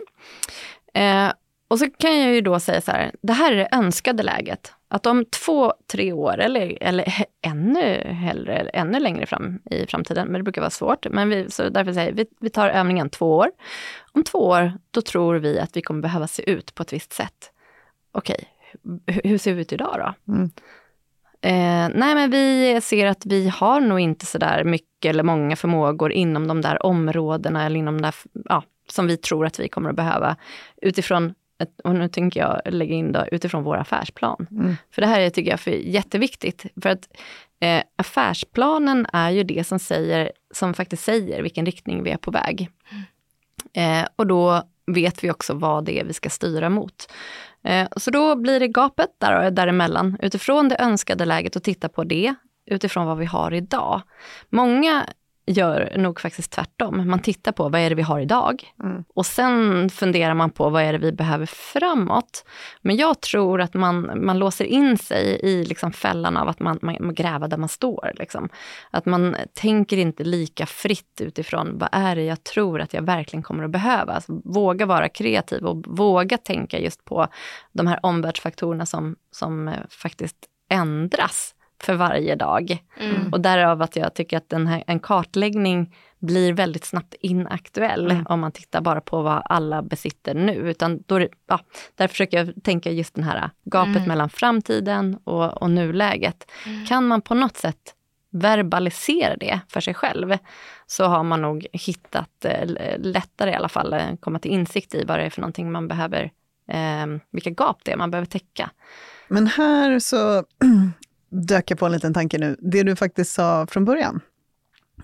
Eh, 0.95 1.33
och 1.69 1.79
så 1.79 1.91
kan 1.91 2.21
jag 2.21 2.35
ju 2.35 2.41
då 2.41 2.61
säga 2.61 2.81
så 2.81 2.91
här, 2.91 3.13
det 3.23 3.33
här 3.33 3.53
är 3.53 3.57
det 3.57 3.69
önskade 3.73 4.23
läget. 4.23 4.73
Att 4.89 5.07
om 5.07 5.25
två, 5.25 5.75
tre 5.93 6.13
år 6.13 6.39
eller, 6.39 6.79
eller 6.81 7.15
ännu 7.43 8.03
hellre, 8.13 8.71
ännu 8.73 9.01
längre 9.01 9.27
fram 9.27 9.59
i 9.71 9.87
framtiden, 9.87 10.29
men 10.29 10.41
det 10.41 10.43
brukar 10.43 10.61
vara 10.61 10.71
svårt, 10.71 11.07
men 11.11 11.29
vi, 11.29 11.51
så 11.51 11.69
därför 11.69 11.93
säger 11.93 12.13
vi, 12.13 12.27
vi 12.41 12.51
tar 12.51 12.69
övningen 12.69 13.11
två 13.11 13.37
år. 13.37 13.51
Om 14.13 14.25
två 14.25 14.39
år, 14.39 14.73
då 14.91 15.03
tror 15.03 15.35
vi 15.35 15.61
att 15.61 15.77
vi 15.77 15.83
kommer 15.83 16.03
behöva 16.03 16.27
se 16.27 16.51
ut 16.51 16.75
på 16.75 16.83
ett 16.83 16.93
visst 16.93 17.13
sätt. 17.13 17.53
Okej, 18.13 18.45
hur 19.07 19.39
ser 19.39 19.55
vi 19.55 19.61
ut 19.61 19.73
idag 19.73 19.95
då? 19.99 20.33
Mm. 20.33 20.51
Eh, 21.41 21.99
nej 21.99 22.15
men 22.15 22.31
vi 22.31 22.81
ser 22.81 23.07
att 23.07 23.27
vi 23.27 23.49
har 23.49 23.81
nog 23.81 24.01
inte 24.01 24.27
så 24.27 24.39
där 24.39 24.65
mycket 24.65 25.11
eller 25.11 25.23
många 25.23 25.57
förmågor 25.57 26.13
inom 26.13 26.49
de 26.49 26.61
där 26.61 26.87
områdena 26.87 27.67
eller 27.67 27.77
inom 27.79 27.97
de 27.97 28.03
där, 28.03 28.15
ja, 28.45 28.63
som 28.89 29.07
vi 29.07 29.17
tror 29.17 29.47
att 29.47 29.61
vi 29.61 29.69
kommer 29.69 29.91
att 29.91 29.97
behöva 29.97 30.37
utifrån 30.83 31.35
och 31.85 31.95
nu 31.95 32.09
tänker 32.09 32.41
jag 32.41 32.61
lägga 32.65 32.95
in 32.95 33.13
då, 33.13 33.27
utifrån 33.33 33.65
vår 33.65 33.77
affärsplan. 33.77 34.47
Mm. 34.51 34.77
För 34.91 35.03
det 35.03 35.09
här 35.09 35.21
är, 35.21 35.31
tycker 35.31 35.51
jag 35.51 35.69
är 35.69 35.79
jätteviktigt. 35.79 36.67
För 36.83 36.89
att 36.89 37.09
eh, 37.61 37.83
affärsplanen 37.97 39.07
är 39.13 39.31
ju 39.31 39.43
det 39.43 39.67
som, 39.67 39.79
säger, 39.79 40.33
som 40.55 40.75
faktiskt 40.75 41.05
säger 41.05 41.43
vilken 41.43 41.67
riktning 41.67 42.03
vi 42.03 42.11
är 42.11 42.17
på 42.17 42.31
väg. 42.31 42.69
Mm. 42.91 44.03
Eh, 44.03 44.09
och 44.17 44.27
då 44.27 44.63
vet 44.87 45.25
vi 45.25 45.31
också 45.31 45.55
vad 45.55 45.85
det 45.85 46.01
är 46.01 46.05
vi 46.05 46.13
ska 46.13 46.31
styra 46.31 46.71
mot. 46.71 47.13
Eh, 47.65 47.89
så 47.97 48.11
då 48.11 48.37
blir 48.37 48.61
det 48.61 48.69
gapet 48.69 49.11
där, 49.19 49.51
däremellan, 49.51 50.17
utifrån 50.23 50.69
det 50.69 50.77
önskade 50.79 51.25
läget 51.25 51.57
och 51.57 51.63
titta 51.63 51.89
på 51.89 52.05
det 52.05 52.35
utifrån 52.67 53.07
vad 53.07 53.19
vi 53.19 53.27
har 53.27 53.55
idag. 53.55 54.03
Många 54.49 55.07
gör 55.49 55.93
nog 55.97 56.21
faktiskt 56.21 56.53
tvärtom. 56.53 57.09
Man 57.09 57.19
tittar 57.19 57.53
på 57.53 57.69
vad 57.69 57.81
är 57.81 57.89
det 57.89 57.95
vi 57.95 58.03
har 58.03 58.21
idag 58.21 58.75
mm. 58.83 59.05
och 59.15 59.27
sen 59.27 59.91
funderar 59.91 60.35
man 60.35 60.51
på 60.51 60.71
vad 60.71 60.83
är 60.83 60.93
det 60.93 60.99
vi 60.99 61.13
behöver 61.13 61.47
framåt. 61.47 62.45
Men 62.83 62.97
jag 62.97 63.21
tror 63.21 63.61
att 63.61 63.75
man, 63.75 64.25
man 64.27 64.39
låser 64.39 64.65
in 64.65 64.99
sig 64.99 65.41
i 65.43 65.65
liksom 65.65 65.93
fällan 65.93 66.37
av 66.37 66.49
att 66.49 66.61
man, 66.61 66.79
man 66.83 67.15
gräver 67.15 67.49
där 67.49 67.57
man 67.57 67.69
står. 67.69 68.13
Liksom. 68.15 68.49
Att 68.91 69.07
man 69.07 69.37
tänker 69.55 69.97
inte 69.97 70.25
lika 70.25 70.67
fritt 70.67 71.21
utifrån 71.21 71.79
vad 71.79 71.89
är 71.93 72.17
det 72.17 72.25
jag 72.25 72.45
tror 72.45 72.81
att 72.81 72.95
jag 72.95 73.03
verkligen 73.03 73.43
kommer 73.43 73.65
att 73.65 73.71
behöva. 73.71 74.13
Alltså, 74.13 74.41
våga 74.45 74.87
vara 74.87 75.09
kreativ 75.09 75.65
och 75.65 75.85
våga 75.87 76.39
tänka 76.39 76.79
just 76.79 77.05
på 77.05 77.27
de 77.73 77.87
här 77.87 77.99
omvärldsfaktorerna 78.03 78.87
som, 78.87 79.17
som 79.31 79.69
eh, 79.69 79.75
faktiskt 79.91 80.37
ändras 80.71 81.55
för 81.81 81.95
varje 81.95 82.35
dag. 82.35 82.79
Mm. 83.01 83.33
Och 83.33 83.41
därav 83.41 83.83
att 83.83 83.97
jag 83.97 84.15
tycker 84.15 84.37
att 84.37 84.49
den 84.49 84.67
här, 84.67 84.85
en 84.87 85.01
kartläggning 85.01 85.95
blir 86.19 86.53
väldigt 86.53 86.85
snabbt 86.85 87.15
inaktuell 87.21 88.11
mm. 88.11 88.27
om 88.27 88.41
man 88.41 88.53
tittar 88.53 88.81
bara 88.81 89.01
på 89.01 89.23
vad 89.23 89.43
alla 89.45 89.83
besitter 89.83 90.35
nu. 90.35 90.53
Utan 90.53 91.03
då, 91.07 91.27
ja, 91.47 91.61
där 91.95 92.09
försöker 92.09 92.37
jag 92.37 92.65
tänka 92.65 92.91
just 92.91 93.15
den 93.15 93.25
här 93.25 93.51
gapet 93.65 93.97
mm. 93.97 94.09
mellan 94.09 94.31
framtiden 94.31 95.19
och, 95.25 95.63
och 95.63 95.71
nuläget. 95.71 96.51
Mm. 96.67 96.87
Kan 96.87 97.07
man 97.07 97.21
på 97.21 97.35
något 97.35 97.57
sätt 97.57 97.95
verbalisera 98.31 99.37
det 99.37 99.61
för 99.69 99.81
sig 99.81 99.95
själv 99.95 100.37
så 100.87 101.05
har 101.05 101.23
man 101.23 101.43
nog 101.43 101.67
hittat 101.73 102.45
eh, 102.45 102.67
lättare 102.99 103.51
i 103.51 103.55
alla 103.55 103.69
fall 103.69 103.93
eh, 103.93 104.15
komma 104.21 104.39
till 104.39 104.51
insikt 104.51 104.95
i 104.95 105.05
vad 105.05 105.19
det 105.19 105.25
är 105.25 105.31
för 105.31 105.41
någonting 105.41 105.73
man 105.73 105.89
behöver, 105.89 106.31
eh, 106.69 107.07
vilka 107.31 107.51
gap 107.51 107.85
det 107.85 107.93
är 107.93 107.97
man 107.97 108.11
behöver 108.11 108.27
täcka. 108.27 108.71
Men 109.29 109.47
här 109.47 109.99
så 109.99 110.45
dök 111.29 111.71
jag 111.71 111.79
på 111.79 111.87
en 111.87 111.93
liten 111.93 112.15
tanke 112.15 112.39
nu. 112.39 112.57
Det 112.59 112.83
du 112.83 112.97
faktiskt 112.97 113.33
sa 113.33 113.67
från 113.67 113.85
början, 113.85 114.21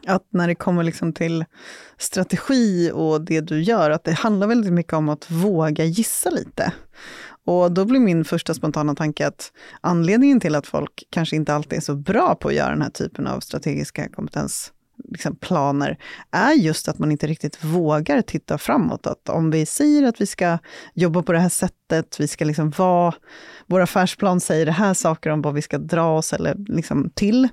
att 0.07 0.27
när 0.31 0.49
det 0.49 0.55
kommer 0.55 0.83
liksom 0.83 1.13
till 1.13 1.45
strategi 1.99 2.91
och 2.95 3.21
det 3.21 3.41
du 3.41 3.63
gör, 3.63 3.91
att 3.91 4.05
det 4.05 4.13
handlar 4.13 4.47
väldigt 4.47 4.73
mycket 4.73 4.93
om 4.93 5.09
att 5.09 5.31
våga 5.31 5.85
gissa 5.85 6.31
lite. 6.31 6.73
Och 7.47 7.73
då 7.73 7.85
blir 7.85 8.01
min 8.01 8.25
första 8.25 8.55
spontana 8.55 8.95
tanke 8.95 9.27
att 9.27 9.53
anledningen 9.81 10.41
till 10.41 10.55
att 10.55 10.67
folk 10.67 11.05
kanske 11.11 11.37
inte 11.37 11.55
alltid 11.55 11.77
är 11.77 11.83
så 11.83 11.95
bra 11.95 12.35
på 12.35 12.49
att 12.49 12.55
göra 12.55 12.71
den 12.71 12.83
här 12.83 12.91
typen 12.91 13.27
av 13.27 13.41
strategiska 13.41 14.09
kompetens 14.09 14.73
liksom, 15.11 15.37
planer 15.37 15.99
är 16.31 16.53
just 16.53 16.89
att 16.89 16.99
man 16.99 17.13
inte 17.13 17.27
riktigt 17.27 17.65
vågar 17.65 18.23
titta 18.23 18.59
framåt. 18.59 19.07
Att 19.07 19.29
om 19.29 19.51
vi 19.51 19.67
säger 19.67 20.03
att 20.03 20.21
vi 20.21 20.27
ska 20.27 20.59
jobba 20.95 21.23
på 21.23 21.33
det 21.33 21.39
här 21.39 21.49
sättet, 21.49 22.21
vi 22.21 22.29
ska 22.29 22.45
liksom 22.45 22.71
vara, 22.71 23.15
vår 23.67 23.81
affärsplan 23.81 24.41
säger 24.41 24.67
det 24.67 24.73
här 24.73 24.95
saker 24.95 25.31
om 25.31 25.43
vad 25.43 25.55
vi 25.55 25.63
ska 25.63 25.79
dra 25.79 26.19
oss 26.19 26.33
eller 26.33 26.55
liksom 26.69 27.11
till. 27.15 27.49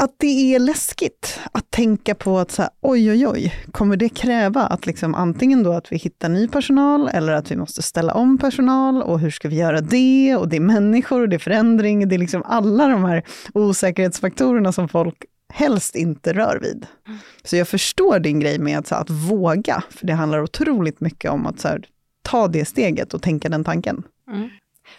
Att 0.00 0.14
det 0.18 0.54
är 0.54 0.58
läskigt 0.58 1.40
att 1.52 1.70
tänka 1.70 2.14
på 2.14 2.38
att 2.38 2.50
så 2.50 2.62
här, 2.62 2.70
oj, 2.80 3.10
oj, 3.10 3.28
oj, 3.28 3.54
kommer 3.72 3.96
det 3.96 4.08
kräva 4.08 4.62
att 4.62 4.86
liksom 4.86 5.14
antingen 5.14 5.62
då 5.62 5.72
att 5.72 5.92
vi 5.92 5.96
hittar 5.96 6.28
ny 6.28 6.48
personal 6.48 7.08
eller 7.08 7.32
att 7.32 7.50
vi 7.50 7.56
måste 7.56 7.82
ställa 7.82 8.14
om 8.14 8.38
personal 8.38 9.02
och 9.02 9.20
hur 9.20 9.30
ska 9.30 9.48
vi 9.48 9.56
göra 9.56 9.80
det? 9.80 10.36
Och 10.36 10.48
det 10.48 10.56
är 10.56 10.60
människor 10.60 11.20
och 11.20 11.28
det 11.28 11.36
är 11.36 11.38
förändring, 11.38 12.08
det 12.08 12.16
är 12.16 12.18
liksom 12.18 12.42
alla 12.44 12.88
de 12.88 13.04
här 13.04 13.22
osäkerhetsfaktorerna 13.54 14.72
som 14.72 14.88
folk 14.88 15.24
helst 15.56 15.94
inte 15.94 16.32
rör 16.32 16.58
vid. 16.62 16.86
Så 17.44 17.56
jag 17.56 17.68
förstår 17.68 18.18
din 18.18 18.40
grej 18.40 18.58
med 18.58 18.78
att, 18.78 18.86
så 18.86 18.94
att 18.94 19.10
våga, 19.10 19.82
för 19.90 20.06
det 20.06 20.12
handlar 20.12 20.42
otroligt 20.42 21.00
mycket 21.00 21.30
om 21.30 21.46
att 21.46 21.60
så 21.60 21.68
här, 21.68 21.84
ta 22.22 22.48
det 22.48 22.64
steget 22.64 23.14
och 23.14 23.22
tänka 23.22 23.48
den 23.48 23.64
tanken. 23.64 24.02
Mm. 24.30 24.50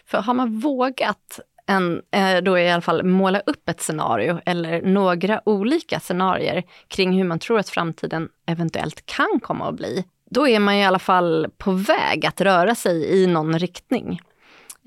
För 0.06 0.18
har 0.18 0.34
man 0.34 0.60
vågat 0.60 1.40
en, 1.66 2.02
eh, 2.12 2.38
då 2.44 2.60
i 2.60 2.70
alla 2.70 2.82
fall 2.82 3.04
måla 3.04 3.40
upp 3.40 3.70
ett 3.70 3.82
scenario 3.82 4.40
eller 4.46 4.82
några 4.82 5.42
olika 5.46 6.00
scenarier 6.00 6.64
kring 6.88 7.18
hur 7.18 7.24
man 7.24 7.40
tror 7.40 7.60
att 7.60 7.70
framtiden 7.70 8.30
eventuellt 8.46 9.06
kan 9.06 9.40
komma 9.42 9.70
att 9.70 9.76
bli, 9.76 10.06
då 10.30 10.48
är 10.48 10.60
man 10.60 10.76
i 10.76 10.86
alla 10.86 11.00
fall 11.00 11.48
på 11.58 11.72
väg 11.72 12.26
att 12.26 12.42
röra 12.42 12.76
sig 12.76 13.06
i 13.06 13.28
någon 13.28 13.60
riktning. 13.60 14.22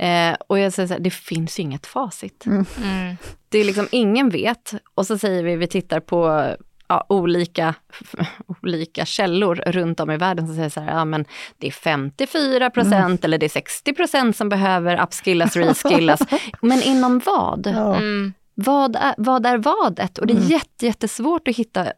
Eh, 0.01 0.37
och 0.47 0.59
jag 0.59 0.73
säger 0.73 0.87
så 0.87 0.95
här, 0.95 1.01
det 1.01 1.11
finns 1.11 1.61
inget 1.61 1.87
facit. 1.87 2.47
Mm. 2.47 2.65
Mm. 2.85 3.17
Det 3.49 3.59
är 3.59 3.65
liksom, 3.65 3.89
ingen 3.91 4.31
vet. 4.31 4.75
Och 4.95 5.07
så 5.07 5.19
säger 5.19 5.43
vi, 5.43 5.57
vi 5.57 5.67
tittar 5.67 6.01
på 6.01 6.51
ja, 6.89 7.07
olika, 7.09 7.75
olika 8.63 9.05
källor 9.07 9.63
runt 9.67 10.01
om 10.01 10.11
i 10.11 10.17
världen 10.17 10.47
som 10.47 10.57
säger 10.57 10.69
så 10.69 10.81
här, 10.81 10.99
ja 10.99 11.05
men 11.05 11.25
det 11.59 11.67
är 11.67 11.71
54 11.71 12.71
procent 12.71 12.95
mm. 12.95 13.19
eller 13.23 13.39
det 13.39 13.47
är 13.47 13.51
60 13.51 13.93
procent 13.93 14.37
som 14.37 14.49
behöver 14.49 15.03
upskillas, 15.03 15.57
reskillas. 15.57 16.21
men 16.61 16.83
inom 16.83 17.19
vad? 17.25 17.67
Ja. 17.67 17.97
Mm. 17.97 18.33
Vad 18.55 18.97
är, 18.97 19.15
vad 19.19 19.47
är 19.47 19.59
vadet? 19.59 20.19
Och 20.19 20.27
det 20.27 20.33
är 20.33 20.37
mm. 20.37 20.49
jätte, 20.49 20.87
jättesvårt 20.87 21.49
att 21.49 21.57
hitta, 21.57 21.93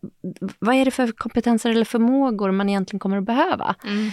vad 0.59 0.75
är 0.75 0.85
det 0.85 0.91
för 0.91 1.13
kompetenser 1.13 1.71
eller 1.71 1.85
förmågor 1.85 2.51
man 2.51 2.69
egentligen 2.69 3.01
kommer 3.01 3.19
att 3.19 3.25
behöva? 3.25 3.75
Mm. 3.85 4.11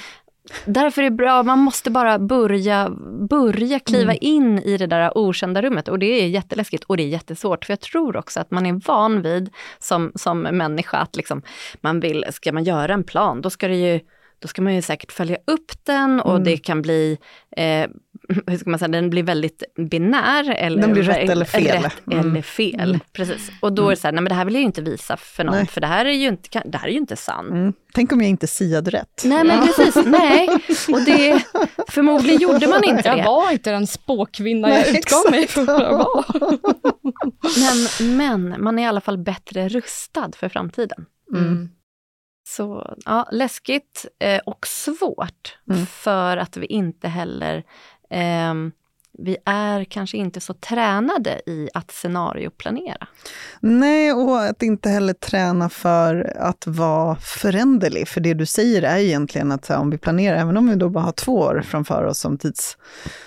Därför 0.66 1.02
är 1.02 1.10
det 1.10 1.16
bra, 1.16 1.44
man 1.44 1.60
måste 1.60 1.92
bara 1.92 2.20
börja, 2.20 2.90
börja 3.30 3.80
kliva 3.80 4.12
mm. 4.12 4.18
in 4.22 4.60
i 4.60 4.78
det 4.78 4.88
där 4.88 5.18
okända 5.18 5.62
rummet. 5.62 5.88
Och 5.88 6.00
det 6.00 6.06
är 6.06 6.28
jätteläskigt 6.28 6.84
och 6.84 6.98
det 6.98 7.04
är 7.04 7.08
jättesvårt. 7.08 7.66
För 7.66 7.72
jag 7.72 7.80
tror 7.80 8.18
också 8.18 8.40
att 8.40 8.52
man 8.52 8.66
är 8.66 8.82
van 8.88 9.22
vid 9.22 9.50
som, 9.80 10.12
som 10.16 10.42
människa 10.42 10.98
att 10.98 11.16
liksom, 11.16 11.42
man 11.82 12.00
vill, 12.00 12.26
ska 12.32 12.52
man 12.52 12.64
göra 12.64 12.94
en 12.94 13.04
plan, 13.04 13.42
då 13.42 13.50
ska 13.50 13.68
det 13.68 13.76
ju 13.76 14.00
då 14.40 14.48
ska 14.48 14.62
man 14.62 14.76
ju 14.76 14.82
säkert 14.82 15.12
följa 15.12 15.38
upp 15.48 15.72
den 15.86 16.22
och 16.22 16.32
mm. 16.32 16.44
det 16.44 16.58
kan 16.58 16.82
bli 16.82 17.18
eh, 17.58 17.88
hur 18.48 18.58
ska 18.58 18.70
man 18.70 18.80
säga, 18.80 18.90
den 18.90 19.10
blir 19.10 19.24
väldigt 19.24 19.64
binär. 19.76 20.52
Eller, 20.52 20.82
den 20.82 20.94
blir 20.94 21.04
rätt 21.04 21.30
eller 21.30 21.46
fel. 21.46 21.84
Rätt 21.84 22.08
mm. 22.08 22.20
eller 22.20 22.42
fel, 22.42 22.90
mm. 22.90 23.00
precis. 23.14 23.52
Och 23.60 23.74
då 23.74 23.86
är 23.86 23.90
det 23.90 23.96
så 23.96 24.08
här, 24.08 24.12
nej 24.12 24.24
men 24.24 24.30
det 24.30 24.36
här 24.36 24.46
vill 24.46 24.54
jag 24.54 24.62
ju 24.62 24.66
inte 24.66 24.82
visa 24.82 25.18
för 25.18 25.44
någon, 25.44 25.56
nej. 25.56 25.68
för 25.68 25.82
det 25.82 25.88
här 25.88 26.06
är 26.06 26.14
ju 26.14 26.28
inte, 26.28 26.62
det 26.66 26.78
här 26.78 26.88
är 26.88 26.92
ju 26.92 26.98
inte 26.98 27.16
sant. 27.16 27.52
Mm. 27.52 27.74
Tänk 27.94 28.12
om 28.12 28.22
jag 28.22 28.30
inte 28.30 28.48
siade 28.48 28.92
rätt. 28.92 29.22
Nej 29.26 29.44
men 29.44 29.68
precis, 29.68 29.96
nej. 30.06 30.50
Och 30.94 31.02
det, 31.06 31.44
förmodligen 31.88 32.42
gjorde 32.42 32.68
man 32.68 32.84
inte 32.84 33.02
det. 33.02 33.18
Jag 33.18 33.26
var 33.26 33.52
inte 33.52 33.72
den 33.72 33.88
spåkvinna 33.88 34.70
jag 34.70 34.88
utgav 34.88 35.32
mig 35.32 35.48
för 35.48 35.62
att 35.62 35.68
vara. 35.68 36.24
men, 37.58 38.18
men 38.18 38.64
man 38.64 38.80
är 38.80 38.84
i 38.84 38.86
alla 38.86 39.02
fall 39.02 39.18
bättre 39.18 39.70
rustad 39.70 40.32
för 40.36 40.50
framtiden. 40.50 41.06
Mm. 41.36 41.70
Så 42.56 42.96
ja, 43.06 43.28
läskigt 43.32 44.06
eh, 44.20 44.42
och 44.46 44.68
svårt 44.68 45.58
mm. 45.70 45.86
för 45.86 46.38
att 46.38 46.58
vi 46.58 46.66
inte 46.66 47.08
heller 47.08 47.64
eh, 48.10 48.54
vi 49.24 49.38
är 49.46 49.84
kanske 49.84 50.18
inte 50.18 50.42
så 50.42 50.54
tränade 50.54 51.42
i 51.46 51.70
att 51.74 51.92
scenarioplanera. 51.92 53.08
Nej, 53.60 54.14
och 54.14 54.44
att 54.44 54.64
inte 54.64 54.90
heller 54.90 55.14
träna 55.14 55.70
för 55.70 56.34
att 56.40 56.68
vara 56.68 57.16
föränderlig. 57.16 58.08
För 58.08 58.22
det 58.22 58.34
du 58.34 58.46
säger 58.46 58.82
är 58.82 58.98
egentligen 58.98 59.52
att 59.52 59.70
om 59.70 59.90
vi 59.90 59.98
planerar, 59.98 60.38
även 60.38 60.58
om 60.58 60.70
vi 60.70 60.76
då 60.76 60.90
bara 60.90 61.04
har 61.04 61.12
två 61.12 61.40
år 61.40 61.64
framför 61.66 62.04
oss 62.04 62.20
som 62.20 62.38
tids, 62.38 62.78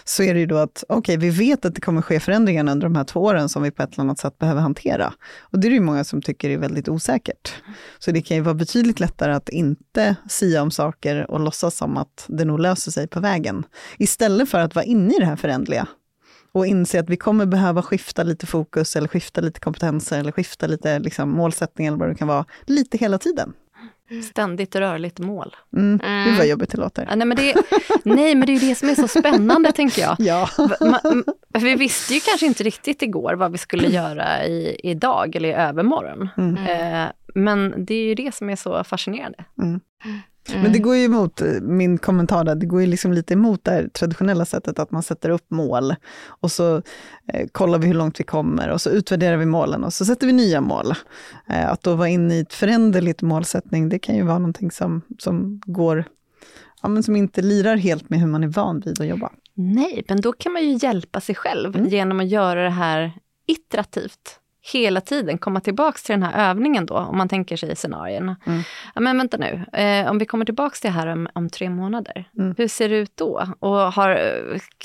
så 0.04 0.22
är 0.22 0.34
det 0.34 0.40
ju 0.40 0.46
då 0.46 0.56
att 0.56 0.84
okej, 0.88 1.16
okay, 1.16 1.30
vi 1.30 1.30
vet 1.30 1.64
att 1.64 1.74
det 1.74 1.80
kommer 1.80 2.02
ske 2.02 2.20
förändringar 2.20 2.70
under 2.70 2.86
de 2.86 2.96
här 2.96 3.04
två 3.04 3.20
åren 3.20 3.48
som 3.48 3.62
vi 3.62 3.70
på 3.70 3.82
ett 3.82 3.92
eller 3.92 4.00
annat 4.00 4.18
sätt 4.18 4.38
behöver 4.38 4.60
hantera. 4.60 5.12
Och 5.40 5.58
det 5.58 5.68
är 5.68 5.70
det 5.70 5.74
ju 5.74 5.80
många 5.80 6.04
som 6.04 6.22
tycker 6.22 6.50
är 6.50 6.58
väldigt 6.58 6.88
osäkert. 6.88 7.54
Så 7.98 8.10
det 8.10 8.22
kan 8.22 8.36
ju 8.36 8.42
vara 8.42 8.54
betydligt 8.54 9.00
lättare 9.00 9.32
att 9.32 9.48
inte 9.48 10.16
sia 10.28 10.62
om 10.62 10.70
saker 10.70 11.30
och 11.30 11.40
låtsas 11.40 11.76
som 11.76 11.96
att 11.96 12.24
det 12.28 12.44
nog 12.44 12.60
löser 12.60 12.90
sig 12.90 13.06
på 13.06 13.20
vägen. 13.20 13.64
Istället 13.98 14.48
för 14.48 14.58
att 14.58 14.74
vara 14.74 14.84
inne 14.84 15.14
i 15.14 15.18
det 15.18 15.26
här 15.26 15.36
föränderliga, 15.36 15.81
och 16.52 16.66
inse 16.66 17.00
att 17.00 17.10
vi 17.10 17.16
kommer 17.16 17.46
behöva 17.46 17.82
skifta 17.82 18.22
lite 18.22 18.46
fokus 18.46 18.96
eller 18.96 19.08
skifta 19.08 19.40
lite 19.40 19.60
kompetenser 19.60 20.18
eller 20.18 20.32
skifta 20.32 20.66
lite 20.66 20.98
liksom, 20.98 21.30
målsättning 21.30 21.86
eller 21.86 21.98
vad 21.98 22.08
det 22.08 22.14
kan 22.14 22.28
vara, 22.28 22.44
lite 22.66 22.98
hela 22.98 23.18
tiden. 23.18 23.52
Ständigt 24.30 24.76
rörligt 24.76 25.18
mål. 25.18 25.56
Mm. 25.76 26.00
Mm. 26.04 26.28
Gud 26.28 26.36
vad 26.38 26.46
jobbigt 26.46 26.70
det 26.70 26.78
låter. 26.78 27.06
Ja, 27.10 27.14
nej, 27.14 27.26
men 27.26 27.36
det, 27.36 27.54
nej, 28.02 28.34
men 28.34 28.46
det 28.46 28.52
är 28.52 28.60
ju 28.60 28.68
det 28.68 28.74
som 28.74 28.88
är 28.88 28.94
så 28.94 29.08
spännande, 29.08 29.72
tänker 29.76 30.02
jag. 30.02 30.16
Ja. 30.18 30.48
Man, 30.80 31.24
vi 31.62 31.74
visste 31.74 32.14
ju 32.14 32.20
kanske 32.20 32.46
inte 32.46 32.64
riktigt 32.64 33.02
igår 33.02 33.34
vad 33.34 33.52
vi 33.52 33.58
skulle 33.58 33.88
göra 33.88 34.44
i, 34.44 34.80
idag 34.82 35.36
eller 35.36 35.48
i 35.48 35.52
övermorgon. 35.52 36.28
Mm. 36.36 36.56
Eh, 36.56 37.08
men 37.34 37.84
det 37.84 37.94
är 37.94 38.04
ju 38.04 38.14
det 38.14 38.34
som 38.34 38.50
är 38.50 38.56
så 38.56 38.84
fascinerande. 38.84 39.44
Mm. 39.62 39.80
Mm. 40.48 40.62
Men 40.62 40.72
det 40.72 40.78
går 40.78 40.96
ju 40.96 41.04
emot 41.04 41.40
eh, 41.40 41.48
min 41.60 41.98
kommentar 41.98 42.44
där, 42.44 42.54
det 42.54 42.66
går 42.66 42.80
ju 42.80 42.86
liksom 42.86 43.12
lite 43.12 43.34
emot 43.34 43.64
det 43.64 43.70
här 43.70 43.88
traditionella 43.88 44.44
sättet 44.44 44.78
att 44.78 44.90
man 44.90 45.02
sätter 45.02 45.30
upp 45.30 45.50
mål 45.50 45.94
och 46.26 46.52
så 46.52 46.76
eh, 47.32 47.46
kollar 47.52 47.78
vi 47.78 47.86
hur 47.86 47.94
långt 47.94 48.20
vi 48.20 48.24
kommer 48.24 48.68
och 48.68 48.80
så 48.80 48.90
utvärderar 48.90 49.36
vi 49.36 49.46
målen 49.46 49.84
och 49.84 49.92
så 49.92 50.04
sätter 50.04 50.26
vi 50.26 50.32
nya 50.32 50.60
mål. 50.60 50.94
Eh, 51.48 51.70
att 51.70 51.82
då 51.82 51.94
vara 51.94 52.08
inne 52.08 52.34
i 52.34 52.40
ett 52.40 52.52
föränderligt 52.52 53.22
målsättning, 53.22 53.88
det 53.88 53.98
kan 53.98 54.16
ju 54.16 54.22
vara 54.22 54.38
någonting 54.38 54.70
som, 54.70 55.02
som 55.18 55.60
går, 55.66 56.04
ja 56.82 56.88
men 56.88 57.02
som 57.02 57.16
inte 57.16 57.42
lirar 57.42 57.76
helt 57.76 58.10
med 58.10 58.20
hur 58.20 58.26
man 58.26 58.44
är 58.44 58.48
van 58.48 58.80
vid 58.80 59.00
att 59.00 59.06
jobba. 59.06 59.32
Nej, 59.54 60.04
men 60.08 60.20
då 60.20 60.32
kan 60.32 60.52
man 60.52 60.62
ju 60.62 60.78
hjälpa 60.82 61.20
sig 61.20 61.34
själv 61.34 61.76
mm. 61.76 61.88
genom 61.88 62.20
att 62.20 62.28
göra 62.28 62.62
det 62.62 62.70
här 62.70 63.12
iterativt 63.46 64.38
hela 64.62 65.00
tiden 65.00 65.38
komma 65.38 65.60
tillbaks 65.60 66.02
till 66.02 66.12
den 66.12 66.22
här 66.22 66.50
övningen 66.50 66.86
då, 66.86 66.94
om 66.94 67.18
man 67.18 67.28
tänker 67.28 67.56
sig 67.56 67.76
scenarierna. 67.76 68.36
Mm. 68.46 68.62
Ja, 68.94 69.00
men 69.00 69.18
vänta 69.18 69.36
nu, 69.36 69.64
eh, 69.72 70.10
om 70.10 70.18
vi 70.18 70.26
kommer 70.26 70.44
tillbaks 70.44 70.80
till 70.80 70.90
det 70.90 70.94
här 70.94 71.06
om, 71.06 71.28
om 71.32 71.50
tre 71.50 71.70
månader, 71.70 72.28
mm. 72.38 72.54
hur 72.58 72.68
ser 72.68 72.88
det 72.88 72.96
ut 72.96 73.16
då? 73.16 73.46
Och 73.58 73.76
har, 73.76 74.20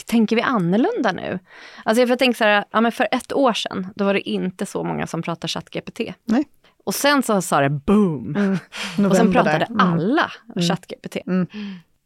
tänker 0.06 0.36
vi 0.36 0.42
annorlunda 0.42 1.12
nu? 1.12 1.40
Alltså 1.84 2.04
jag 2.04 2.20
tänker 2.20 2.38
så 2.38 2.44
här, 2.44 2.66
ja, 2.72 2.82
men 2.82 2.92
för 2.92 3.08
ett 3.12 3.34
år 3.34 3.54
sedan, 3.54 3.88
då 3.96 4.06
var 4.06 4.14
det 4.14 4.30
inte 4.30 4.66
så 4.66 4.84
många 4.84 5.08
som 5.08 5.22
pratade 5.22 5.48
ChatGPT. 5.48 6.00
Nej. 6.26 6.46
Och 6.84 6.96
sen 6.96 7.24
så 7.24 7.42
sa 7.42 7.62
det 7.62 7.70
boom! 7.70 8.36
Mm. 8.36 8.58
Och 9.10 9.16
sen 9.16 9.32
pratade 9.32 9.66
mm. 9.66 9.80
alla 9.80 10.32
mm. 10.56 10.68
ChatGPT. 10.68 11.18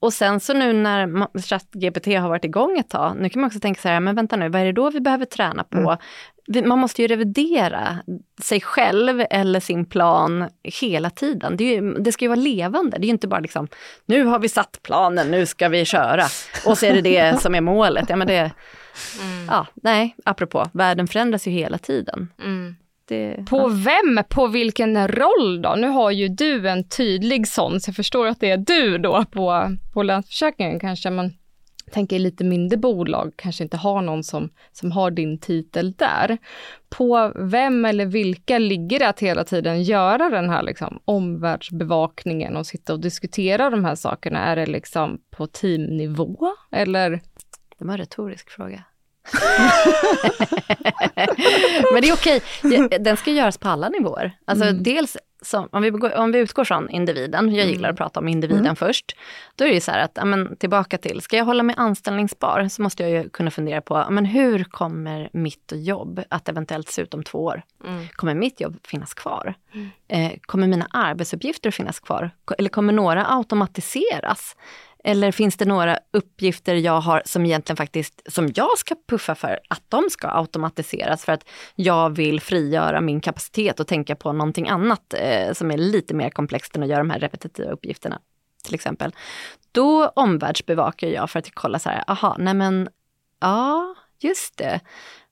Och 0.01 0.13
sen 0.13 0.39
så 0.39 0.53
nu 0.53 0.73
när 0.73 1.27
ChatGPT 1.41 2.05
har 2.05 2.29
varit 2.29 2.45
igång 2.45 2.77
ett 2.79 2.89
tag, 2.89 3.17
nu 3.19 3.29
kan 3.29 3.41
man 3.41 3.47
också 3.47 3.59
tänka 3.59 3.81
så 3.81 3.87
här, 3.87 3.99
men 3.99 4.15
vänta 4.15 4.35
nu, 4.35 4.49
vad 4.49 4.61
är 4.61 4.65
det 4.65 4.71
då 4.71 4.89
vi 4.89 4.99
behöver 4.99 5.25
träna 5.25 5.63
på? 5.63 5.77
Mm 5.77 5.97
man 6.65 6.79
måste 6.79 7.01
ju 7.01 7.07
revidera 7.07 7.97
sig 8.41 8.61
själv 8.61 9.23
eller 9.29 9.59
sin 9.59 9.85
plan 9.85 10.49
hela 10.63 11.09
tiden. 11.09 11.57
Det, 11.57 11.63
ju, 11.63 11.93
det, 11.93 12.11
ska 12.11 12.25
ju 12.25 12.29
vara 12.29 12.39
levande, 12.39 12.97
det 12.97 13.03
är 13.03 13.07
ju 13.07 13.11
inte 13.11 13.27
bara 13.27 13.39
liksom, 13.39 13.67
nu 14.05 14.25
har 14.25 14.39
vi 14.39 14.49
satt 14.49 14.79
planen, 14.83 15.31
nu 15.31 15.45
ska 15.45 15.69
vi 15.69 15.85
köra. 15.85 16.23
Och 16.65 16.77
så 16.77 16.85
är 16.85 16.93
det 16.93 17.01
det 17.01 17.37
som 17.41 17.55
är 17.55 17.61
målet. 17.61 18.09
Ja, 18.09 18.15
men 18.15 18.27
det, 18.27 18.51
mm. 19.21 19.47
ja, 19.47 19.67
nej, 19.73 20.15
apropå, 20.25 20.67
världen 20.73 21.07
förändras 21.07 21.47
ju 21.47 21.51
hela 21.51 21.77
tiden. 21.77 22.31
Mm. 22.39 22.75
Det, 23.05 23.45
på 23.49 23.57
ja. 23.57 23.67
vem, 23.67 24.23
på 24.29 24.47
vilken 24.47 25.07
roll 25.07 25.61
då? 25.61 25.75
Nu 25.77 25.87
har 25.87 26.11
ju 26.11 26.27
du 26.27 26.69
en 26.69 26.89
tydlig 26.89 27.47
sån, 27.47 27.79
så 27.79 27.89
jag 27.89 27.95
förstår 27.95 28.27
att 28.27 28.39
det 28.39 28.51
är 28.51 28.57
du 28.57 28.97
då 28.97 29.25
på, 29.31 29.75
på 29.93 30.03
Länsförsäkringen 30.03 30.79
kanske, 30.79 31.09
men 31.09 31.33
tänker 31.91 32.19
lite 32.19 32.43
mindre 32.43 32.77
bolag 32.77 33.33
kanske 33.35 33.63
inte 33.63 33.77
har 33.77 34.01
någon 34.01 34.23
som, 34.23 34.49
som 34.71 34.91
har 34.91 35.11
din 35.11 35.37
titel 35.37 35.91
där. 35.91 36.37
På 36.89 37.31
vem 37.35 37.85
eller 37.85 38.05
vilka 38.05 38.57
ligger 38.57 38.99
det 38.99 39.07
att 39.07 39.19
hela 39.19 39.43
tiden 39.43 39.83
göra 39.83 40.29
den 40.29 40.49
här 40.49 40.63
liksom 40.63 40.99
omvärldsbevakningen 41.05 42.57
och 42.57 42.67
sitta 42.67 42.93
och 42.93 42.99
diskutera 42.99 43.69
de 43.69 43.85
här 43.85 43.95
sakerna? 43.95 44.39
Är 44.39 44.55
det 44.55 44.65
liksom 44.65 45.21
på 45.29 45.47
teamnivå 45.47 46.37
eller? 46.71 47.09
Det 47.77 47.85
var 47.85 47.91
en 47.91 47.97
retorisk 47.97 48.49
fråga. 48.49 48.83
Men 51.93 52.01
det 52.01 52.09
är 52.09 52.13
okej, 52.13 52.41
den 52.99 53.17
ska 53.17 53.31
göras 53.31 53.57
på 53.57 53.69
alla 53.69 53.89
nivåer. 53.89 54.37
Alltså 54.45 54.65
mm. 54.65 54.83
dels 54.83 55.17
som, 55.41 55.69
om, 55.71 55.81
vi, 55.81 55.91
om 55.91 56.31
vi 56.31 56.39
utgår 56.39 56.63
från 56.63 56.89
individen, 56.89 57.55
jag 57.55 57.67
gillar 57.67 57.89
att 57.89 57.93
mm. 57.93 57.97
prata 57.97 58.19
om 58.19 58.27
individen 58.27 58.65
mm. 58.65 58.75
först, 58.75 59.15
då 59.55 59.63
är 59.63 59.69
det 59.69 59.73
ju 59.73 59.81
så 59.81 59.91
här 59.91 59.99
att, 59.99 60.27
men, 60.27 60.55
tillbaka 60.55 60.97
till, 60.97 61.21
ska 61.21 61.37
jag 61.37 61.45
hålla 61.45 61.63
mig 61.63 61.75
anställningsbar 61.77 62.67
så 62.67 62.81
måste 62.81 63.03
jag 63.03 63.11
ju 63.11 63.29
kunna 63.29 63.51
fundera 63.51 63.81
på, 63.81 64.07
men 64.09 64.25
hur 64.25 64.63
kommer 64.63 65.29
mitt 65.33 65.71
jobb 65.75 66.21
att 66.29 66.49
eventuellt 66.49 66.89
se 66.89 67.01
ut 67.01 67.13
om 67.13 67.23
två 67.23 67.43
år? 67.43 67.61
Mm. 67.85 68.07
Kommer 68.07 68.35
mitt 68.35 68.61
jobb 68.61 68.79
finnas 68.83 69.13
kvar? 69.13 69.53
Mm. 69.73 69.89
Eh, 70.07 70.39
kommer 70.41 70.67
mina 70.67 70.87
arbetsuppgifter 70.91 71.71
finnas 71.71 71.99
kvar? 71.99 72.31
Eller 72.57 72.69
kommer 72.69 72.93
några 72.93 73.25
automatiseras? 73.25 74.55
Eller 75.03 75.31
finns 75.31 75.57
det 75.57 75.65
några 75.65 75.99
uppgifter 76.13 76.75
jag 76.75 77.01
har 77.01 77.21
som 77.25 77.45
egentligen 77.45 77.77
faktiskt, 77.77 78.21
som 78.25 78.51
jag 78.55 78.77
ska 78.77 78.95
puffa 79.07 79.35
för 79.35 79.59
att 79.69 79.83
de 79.89 80.09
ska 80.09 80.27
automatiseras 80.27 81.25
för 81.25 81.31
att 81.31 81.49
jag 81.75 82.09
vill 82.09 82.41
frigöra 82.41 83.01
min 83.01 83.21
kapacitet 83.21 83.79
och 83.79 83.87
tänka 83.87 84.15
på 84.15 84.33
någonting 84.33 84.69
annat 84.69 85.13
eh, 85.13 85.53
som 85.53 85.71
är 85.71 85.77
lite 85.77 86.13
mer 86.13 86.29
komplext 86.29 86.75
än 86.75 86.83
att 86.83 86.89
göra 86.89 86.99
de 86.99 87.09
här 87.09 87.19
repetitiva 87.19 87.71
uppgifterna. 87.71 88.19
Till 88.63 88.75
exempel. 88.75 89.15
Då 89.71 90.07
omvärldsbevakar 90.07 91.07
jag 91.07 91.29
för 91.29 91.39
att 91.39 91.51
kolla 91.53 91.79
så 91.79 91.89
här, 91.89 92.03
aha, 92.07 92.35
nej 92.39 92.53
men, 92.53 92.89
ja, 93.39 93.95
just 94.19 94.57
det. 94.57 94.79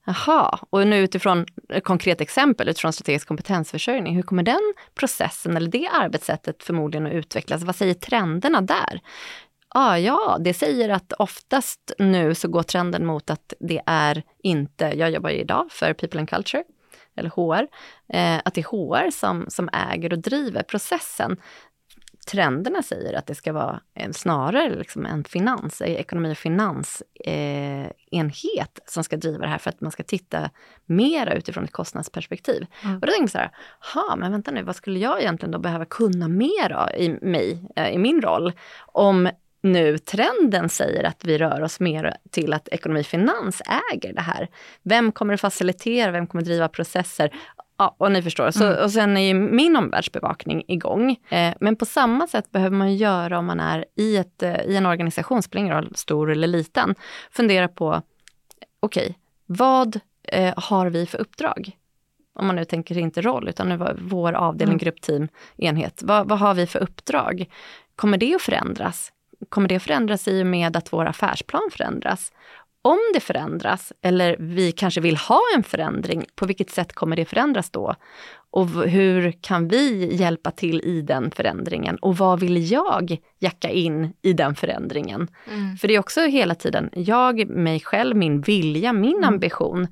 Jaha, 0.06 0.60
och 0.70 0.88
nu 0.88 0.98
utifrån 1.00 1.46
ett 1.70 1.84
konkret 1.84 2.22
exempel, 2.22 2.70
utifrån 2.70 2.94
strategisk 2.94 3.28
kompetensförsörjning, 3.28 4.16
hur 4.16 4.22
kommer 4.22 4.44
den 4.44 4.74
processen 4.96 5.58
eller 5.58 5.72
det 5.72 5.88
arbetssättet 5.88 6.64
förmodligen 6.64 7.06
att 7.06 7.14
utvecklas? 7.14 7.64
Vad 7.64 7.76
säger 7.76 7.94
trenderna 7.94 8.62
där? 8.62 9.02
Ah, 9.72 9.98
ja, 9.98 10.38
det 10.40 10.54
säger 10.54 10.90
att 10.90 11.14
oftast 11.14 11.92
nu 11.98 12.36
så 12.36 12.48
går 12.48 12.64
trenden 12.64 13.06
mot 13.06 13.30
att 13.30 13.54
det 13.60 13.82
är 13.86 14.24
inte, 14.44 14.86
jag 14.86 15.12
jobbar 15.12 15.30
ju 15.30 15.38
idag 15.38 15.68
för 15.72 15.94
People 15.94 16.20
and 16.20 16.30
Culture, 16.30 16.64
eller 17.16 17.30
HR, 17.30 17.68
eh, 18.14 18.42
att 18.46 18.54
det 18.54 18.62
är 18.62 18.66
HR 18.66 19.12
som, 19.12 19.46
som 19.50 19.70
äger 19.74 20.14
och 20.14 20.20
driver 20.20 20.64
processen. 20.64 21.38
Trenderna 22.28 22.84
säger 22.84 23.14
att 23.14 23.28
det 23.28 23.36
ska 23.36 23.54
vara 23.54 23.82
en, 23.94 24.14
snarare 24.14 24.76
liksom 24.76 25.06
en 25.06 25.24
finans, 25.24 25.82
eh, 25.82 25.94
ekonomi 25.94 26.34
och 26.34 26.38
finansenhet 26.38 27.00
eh, 27.26 28.84
som 28.86 29.04
ska 29.04 29.18
driva 29.18 29.42
det 29.46 29.52
här 29.52 29.58
för 29.58 29.70
att 29.70 29.82
man 29.82 29.92
ska 29.92 30.04
titta 30.04 30.50
mera 30.86 31.34
utifrån 31.34 31.64
ett 31.64 31.72
kostnadsperspektiv. 31.72 32.66
Mm. 32.84 32.96
Och 32.96 33.02
då 33.02 33.08
tänker 33.08 33.24
jag 33.24 33.30
så 33.30 33.38
här, 33.38 33.52
ha, 33.94 34.16
men 34.16 34.32
vänta 34.32 34.52
nu, 34.52 34.64
vad 34.64 34.76
skulle 34.76 35.00
jag 35.00 35.22
egentligen 35.22 35.52
då 35.52 35.60
behöva 35.60 35.86
kunna 35.86 36.28
mer 36.28 36.96
i 36.98 37.10
mig, 37.10 37.64
eh, 37.76 37.90
i 37.90 37.98
min 37.98 38.22
roll, 38.22 38.54
om 38.86 39.30
nu 39.62 39.98
trenden 39.98 40.70
säger 40.70 41.04
att 41.04 41.26
vi 41.26 41.38
rör 41.38 41.62
oss 41.62 41.80
mer 41.80 42.18
till 42.32 42.54
att 42.54 42.68
ekonomi 42.68 43.04
finans 43.04 43.62
äger 43.94 44.14
det 44.14 44.22
här. 44.22 44.48
Vem 44.84 45.12
kommer 45.12 45.34
att 45.34 45.42
facilitera, 45.42 46.12
vem 46.12 46.28
kommer 46.28 46.42
att 46.42 46.48
driva 46.48 46.68
processer? 46.68 47.34
Ja, 47.78 47.96
och 47.98 48.12
ni 48.12 48.22
förstår. 48.22 48.52
Så, 48.52 48.66
mm. 48.66 48.84
Och 48.84 48.92
sen 48.92 49.18
är 49.18 49.22
ju 49.22 49.34
min 49.34 49.76
omvärldsbevakning 49.76 50.64
igång. 50.68 51.12
Eh, 51.30 51.54
men 51.60 51.76
på 51.76 51.86
samma 51.86 52.28
sätt 52.28 52.52
behöver 52.52 52.76
man 52.78 52.96
göra 52.96 53.40
om 53.40 53.46
man 53.46 53.60
är 53.60 53.86
i, 53.96 54.18
ett, 54.18 54.44
eh, 54.44 54.62
i 54.62 54.76
en 54.76 54.86
organisation, 54.86 55.44
spelar 55.44 55.62
ingen 55.62 55.76
roll 55.76 55.92
stor 55.96 56.32
eller 56.32 56.48
liten. 56.48 56.96
Fundera 57.32 57.68
på, 57.68 58.02
okej, 58.80 59.04
okay, 59.04 59.14
vad 59.46 60.00
eh, 60.24 60.54
har 60.58 60.90
vi 60.90 61.06
för 61.06 61.18
uppdrag? 61.18 61.72
Om 62.34 62.48
man 62.48 62.56
nu 62.56 62.66
tänker 62.66 62.98
inte 62.98 63.22
roll, 63.22 63.50
utan 63.50 63.70
nu 63.70 63.78
var 63.78 63.98
vår 64.02 64.34
avdelning, 64.34 64.74
mm. 64.74 64.78
grupp, 64.78 65.02
team, 65.02 65.28
enhet. 65.58 66.02
Vad, 66.04 66.30
vad 66.30 66.40
har 66.40 66.54
vi 66.54 66.68
för 66.68 66.80
uppdrag? 66.80 67.46
Kommer 67.96 68.18
det 68.18 68.36
att 68.36 68.42
förändras? 68.42 69.12
Kommer 69.50 69.68
det 69.68 69.80
förändras 69.80 70.28
i 70.28 70.44
och 70.44 70.48
med 70.48 70.78
att 70.78 70.94
vår 70.94 71.06
affärsplan 71.06 71.70
förändras? 71.72 72.32
Om 72.82 73.00
det 73.14 73.20
förändras, 73.20 73.94
eller 74.02 74.36
vi 74.40 74.72
kanske 74.72 75.02
vill 75.02 75.18
ha 75.18 75.42
en 75.56 75.64
förändring, 75.64 76.26
på 76.36 76.46
vilket 76.46 76.70
sätt 76.70 76.94
kommer 76.94 77.16
det 77.16 77.26
förändras 77.26 77.70
då? 77.70 77.96
Och 78.52 78.68
hur 78.68 79.32
kan 79.32 79.68
vi 79.68 80.16
hjälpa 80.16 80.52
till 80.52 80.82
i 80.82 81.02
den 81.02 81.32
förändringen? 81.32 81.96
Och 81.96 82.18
vad 82.18 82.40
vill 82.40 82.72
jag 82.72 83.18
jacka 83.40 83.70
in 83.70 84.14
i 84.22 84.34
den 84.34 84.56
förändringen? 84.56 85.28
Mm. 85.52 85.78
För 85.78 85.88
det 85.88 85.96
är 85.96 86.00
också 86.00 86.22
hela 86.22 86.56
tiden 86.56 86.90
jag, 86.94 87.50
mig 87.50 87.80
själv, 87.80 88.16
min 88.16 88.42
vilja, 88.42 88.94
min 88.94 89.18
mm. 89.18 89.24
ambition. 89.24 89.88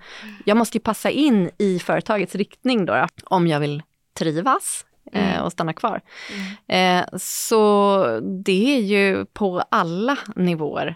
Jag 0.45 0.57
måste 0.57 0.77
ju 0.77 0.81
passa 0.81 1.09
in 1.09 1.49
i 1.57 1.79
företagets 1.79 2.35
riktning 2.35 2.85
då, 2.85 3.07
om 3.23 3.47
jag 3.47 3.59
vill 3.59 3.83
trivas 4.19 4.85
mm. 5.13 5.41
och 5.41 5.51
stanna 5.51 5.73
kvar. 5.73 6.01
Mm. 6.67 7.01
Eh, 7.01 7.17
så 7.17 8.03
det 8.43 8.75
är 8.75 8.81
ju 8.81 9.25
på 9.25 9.63
alla 9.71 10.17
nivåer 10.35 10.95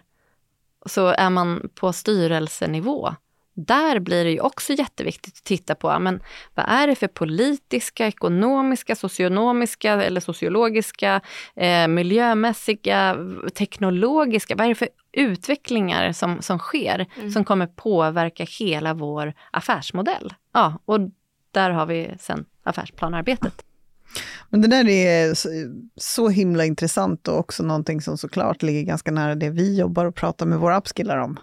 så 0.85 1.07
är 1.07 1.29
man 1.29 1.69
på 1.75 1.93
styrelsenivå, 1.93 3.15
där 3.53 3.99
blir 3.99 4.23
det 4.23 4.31
ju 4.31 4.39
också 4.39 4.73
jätteviktigt 4.73 5.37
att 5.37 5.43
titta 5.43 5.75
på, 5.75 5.99
men 5.99 6.21
vad 6.55 6.65
är 6.69 6.87
det 6.87 6.95
för 6.95 7.07
politiska, 7.07 8.07
ekonomiska, 8.07 8.95
socionomiska 8.95 10.03
eller 10.03 10.21
sociologiska, 10.21 11.21
eh, 11.55 11.87
miljömässiga, 11.87 13.17
teknologiska, 13.55 14.55
vad 14.55 14.65
är 14.65 14.69
det 14.69 14.75
för 14.75 14.89
utvecklingar 15.11 16.11
som, 16.11 16.41
som 16.41 16.59
sker, 16.59 17.05
mm. 17.15 17.31
som 17.31 17.45
kommer 17.45 17.67
påverka 17.67 18.45
hela 18.59 18.93
vår 18.93 19.33
affärsmodell? 19.51 20.33
Ja, 20.53 20.79
och 20.85 20.99
där 21.51 21.69
har 21.69 21.85
vi 21.85 22.11
sen 22.19 22.45
affärsplanarbetet. 22.63 23.65
Men 24.49 24.61
det 24.61 24.67
där 24.67 24.87
är 24.87 25.33
så 25.99 26.29
himla 26.29 26.65
intressant 26.65 27.27
och 27.27 27.39
också 27.39 27.63
någonting 27.63 28.01
som 28.01 28.17
såklart 28.17 28.61
ligger 28.61 28.81
ganska 28.81 29.11
nära 29.11 29.35
det 29.35 29.49
vi 29.49 29.77
jobbar 29.79 30.05
och 30.05 30.15
pratar 30.15 30.45
med 30.45 30.59
våra 30.59 30.77
upskillar 30.77 31.17
om. 31.17 31.39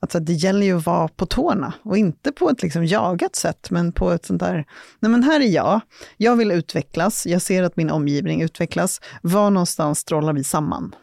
Alltså 0.00 0.20
det 0.20 0.32
gäller 0.32 0.66
ju 0.66 0.76
att 0.76 0.86
vara 0.86 1.08
på 1.08 1.26
tårna 1.26 1.72
och 1.82 1.98
inte 1.98 2.32
på 2.32 2.50
ett 2.50 2.62
liksom 2.62 2.86
jagat 2.86 3.36
sätt, 3.36 3.70
men 3.70 3.92
på 3.92 4.10
ett 4.10 4.24
sånt 4.24 4.40
där, 4.40 4.66
nej 5.00 5.10
men 5.10 5.22
här 5.22 5.40
är 5.40 5.48
jag, 5.48 5.80
jag 6.16 6.36
vill 6.36 6.50
utvecklas, 6.50 7.26
jag 7.26 7.42
ser 7.42 7.62
att 7.62 7.76
min 7.76 7.90
omgivning 7.90 8.42
utvecklas, 8.42 9.00
var 9.22 9.50
någonstans 9.50 9.98
strålar 9.98 10.32
vi 10.32 10.44
samman? 10.44 10.94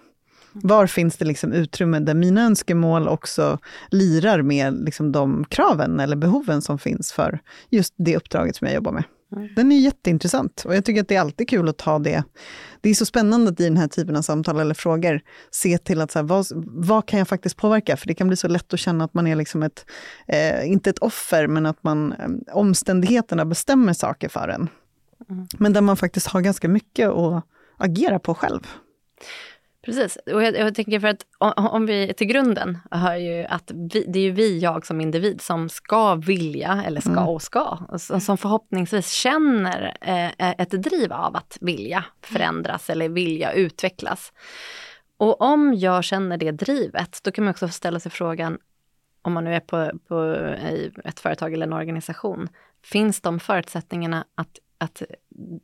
Var 0.54 0.88
finns 0.88 1.18
det 1.18 1.26
liksom 1.26 1.54
utrymme 1.54 2.00
där 2.00 2.14
mina 2.14 2.46
önskemål 2.46 3.08
också 3.08 3.60
lirar 3.92 4.42
med 4.42 4.74
liksom 4.86 5.12
de 5.12 5.46
kraven 5.46 6.00
eller 6.00 6.16
behoven 6.16 6.62
som 6.62 6.80
finns 6.80 7.12
för 7.12 7.40
just 7.70 7.94
det 7.98 8.18
uppdraget 8.18 8.56
som 8.56 8.68
jag 8.68 8.76
jobbar 8.76 8.92
med? 8.92 9.04
Den 9.56 9.72
är 9.72 9.80
jätteintressant 9.80 10.66
och 10.66 10.76
jag 10.76 10.86
tycker 10.86 11.02
att 11.02 11.08
det 11.08 11.16
är 11.16 11.22
alltid 11.22 11.50
kul 11.50 11.70
att 11.70 11.78
ta 11.78 12.00
det. 12.00 12.24
Det 12.82 12.90
är 12.90 12.94
så 12.94 13.06
spännande 13.06 13.52
att 13.52 13.60
i 13.60 13.64
den 13.64 13.78
här 13.78 13.88
typen 13.88 14.16
av 14.16 14.22
samtal 14.22 14.60
eller 14.60 14.74
frågor 14.74 15.22
se 15.52 15.78
till 15.78 16.02
att 16.02 16.12
så 16.12 16.20
här, 16.20 16.24
vad, 16.24 16.46
vad 16.66 17.06
kan 17.06 17.20
jag 17.20 17.28
faktiskt 17.28 17.58
påverka? 17.58 17.98
För 17.98 18.08
det 18.08 18.14
kan 18.14 18.28
bli 18.28 18.38
så 18.38 18.48
lätt 18.48 18.74
att 18.74 18.80
känna 18.80 19.06
att 19.06 19.14
man 19.14 19.28
är 19.28 19.36
liksom 19.36 19.64
ett, 19.64 19.86
eh, 20.28 20.72
inte 20.72 20.90
ett 20.90 21.00
offer, 21.00 21.48
men 21.48 21.66
att 21.66 21.84
man, 21.84 22.12
eh, 22.12 22.56
omständigheterna 22.56 23.46
bestämmer 23.46 23.94
saker 23.94 24.30
för 24.30 24.48
en. 24.48 24.70
Mm. 25.30 25.48
Men 25.58 25.74
där 25.74 25.82
man 25.82 25.98
faktiskt 25.98 26.28
har 26.28 26.42
ganska 26.42 26.68
mycket 26.68 27.10
att 27.10 27.44
agera 27.78 28.20
på 28.20 28.36
själv. 28.36 28.68
Precis, 29.86 30.16
och 30.16 30.44
jag, 30.44 30.58
jag, 30.58 30.76
tänker 30.76 31.00
för 31.00 31.08
att 31.08 31.26
om, 31.58 31.86
vi 31.86 32.14
till 32.14 32.28
grunden 32.28 32.78
hör 32.92 33.16
ju 33.16 33.46
att 33.46 33.72
vi, 33.74 34.06
det 34.08 34.20
är 34.20 34.24
ju 34.24 34.32
vi, 34.32 34.60
jag 34.60 34.86
som 34.86 35.02
individ, 35.02 35.42
som 35.42 35.70
ska 35.70 36.16
vilja, 36.16 36.84
eller 36.88 37.02
ska 37.02 37.12
mm. 37.12 37.28
och 37.28 37.42
ska, 37.42 37.78
som 38.20 38.38
förhoppningsvis 38.38 39.10
känner 39.10 39.98
eh, 40.02 40.52
ett 40.58 40.70
driv 40.70 41.14
av 41.14 41.36
att 41.36 41.58
vilja 41.62 42.06
förändras 42.22 42.90
eller 42.90 43.10
vilja 43.10 43.52
utvecklas. 43.52 44.34
Och 45.18 45.42
om 45.42 45.74
jag 45.74 46.04
känner 46.04 46.38
det 46.38 46.52
drivet, 46.52 47.20
då 47.24 47.32
kan 47.32 47.44
man 47.44 47.52
också 47.52 47.68
ställa 47.68 48.00
sig 48.00 48.12
frågan, 48.12 48.58
om 49.22 49.34
man 49.34 49.44
nu 49.44 49.56
är 49.56 49.60
på, 49.60 49.92
på 50.08 50.46
ett 51.04 51.20
företag 51.20 51.54
eller 51.54 51.68
en 51.68 51.74
organisation, 51.74 52.50
finns 52.84 53.22
de 53.22 53.40
förutsättningarna 53.40 54.26
att 54.36 54.60
att, 54.84 55.02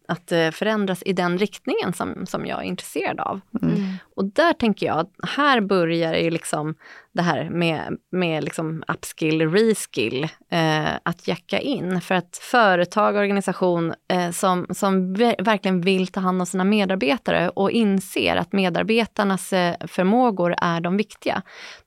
att 0.08 0.32
eh, 0.32 0.52
förändras 0.52 1.04
i 1.06 1.14
den 1.14 1.38
riktningen 1.38 1.94
som, 1.94 2.26
som 2.26 2.46
jag 2.46 2.60
är 2.60 2.64
intresserad 2.64 3.20
av. 3.20 3.42
Mm. 3.62 3.94
Och 4.20 4.26
där 4.26 4.54
tänker 4.54 4.86
jag, 4.86 5.08
här 5.24 5.62
börjar 5.62 6.14
ju 6.14 6.30
liksom 6.30 6.76
det 7.14 7.22
här 7.22 7.50
med, 7.50 7.98
med 8.12 8.44
liksom 8.44 8.84
upskill, 8.88 9.50
reskill, 9.52 10.24
eh, 10.52 10.96
att 11.04 11.28
jacka 11.28 11.60
in. 11.60 12.02
För 12.02 12.16
att 12.16 12.38
företag, 12.42 13.16
organisation 13.16 13.94
eh, 14.08 14.32
som, 14.32 14.66
som 14.70 15.14
verkligen 15.40 15.82
vill 15.82 16.08
ta 16.08 16.20
hand 16.20 16.42
om 16.42 16.46
sina 16.46 16.64
medarbetare 16.64 17.50
och 17.50 17.72
inser 17.72 18.36
att 18.36 18.54
medarbetarnas 18.54 19.54
eh, 19.54 19.76
förmågor 19.88 20.56
är 20.58 20.82
de 20.82 20.98
viktiga. 20.98 21.42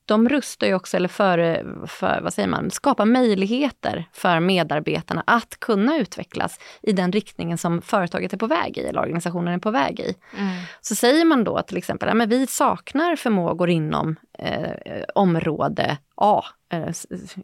De 0.05 0.29
rustar 0.29 0.67
ju 0.67 0.73
också, 0.73 0.97
eller 0.97 1.09
för, 1.09 1.65
för, 1.87 2.19
vad 2.23 2.33
säger 2.33 2.49
man, 2.49 2.71
skapar 2.71 3.05
möjligheter 3.05 4.05
för 4.13 4.39
medarbetarna 4.39 5.23
att 5.27 5.59
kunna 5.59 5.97
utvecklas 5.97 6.59
i 6.81 6.91
den 6.91 7.11
riktningen 7.11 7.57
som 7.57 7.81
företaget 7.81 8.33
är 8.33 8.37
på 8.37 8.47
väg 8.47 8.77
i, 8.77 8.81
eller 8.81 9.01
organisationen 9.01 9.53
är 9.53 9.59
på 9.59 9.71
väg 9.71 9.99
i. 9.99 10.15
Mm. 10.37 10.53
Så 10.81 10.95
säger 10.95 11.25
man 11.25 11.43
då 11.43 11.61
till 11.61 11.77
exempel, 11.77 12.09
men 12.23 12.29
vi 12.29 12.47
saknar 12.47 13.15
förmågor 13.15 13.69
inom 13.69 14.15
eh, 14.39 15.03
område 15.15 15.97
A, 16.15 16.43
eh, 16.69 16.93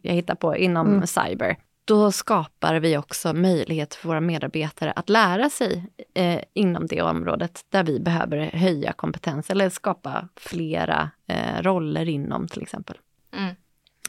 jag 0.02 0.14
hittar 0.14 0.36
på, 0.36 0.58
inom 0.58 0.88
mm. 0.88 1.08
cyber. 1.08 1.58
Då 1.86 2.12
skapar 2.12 2.76
vi 2.76 2.98
också 2.98 3.34
möjlighet 3.34 3.96
för 3.96 4.08
våra 4.08 4.22
medarbetare 4.22 4.92
att 4.92 5.10
lära 5.10 5.50
sig 5.50 5.86
eh, 6.14 6.40
inom 6.54 6.88
det 6.88 7.02
området 7.02 7.66
där 7.70 7.84
vi 7.84 8.00
behöver 8.00 8.52
höja 8.54 8.94
kompetens 8.94 9.50
eller 9.50 9.70
skapa 9.70 10.28
flera 10.36 11.10
eh, 11.28 11.62
roller 11.62 12.10
inom 12.10 12.48
till 12.48 12.62
exempel. 12.62 12.98
Mm. 13.38 13.56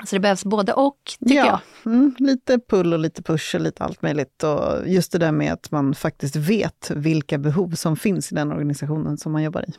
Så 0.05 0.17
det 0.17 0.21
behövs 0.21 0.45
både 0.45 0.73
och, 0.73 0.99
tycker 1.21 1.35
ja, 1.35 1.61
jag. 1.85 1.93
Mm, 1.93 2.15
lite 2.19 2.59
pull 2.59 2.93
och 2.93 2.99
lite 2.99 3.23
push 3.23 3.55
och 3.55 3.61
lite 3.61 3.85
allt 3.85 4.03
möjligt. 4.03 4.43
Och 4.43 4.89
just 4.89 5.13
det 5.13 5.19
där 5.19 5.33
med 5.33 5.53
att 5.53 5.71
man 5.71 5.95
faktiskt 5.95 6.37
vet 6.37 6.91
vilka 6.91 7.39
behov 7.39 7.71
som 7.71 7.97
finns 7.97 8.33
i 8.33 8.35
den 8.35 8.53
organisationen 8.53 9.19
som 9.19 9.33
man 9.33 9.43
jobbar 9.43 9.63
i. 9.63 9.73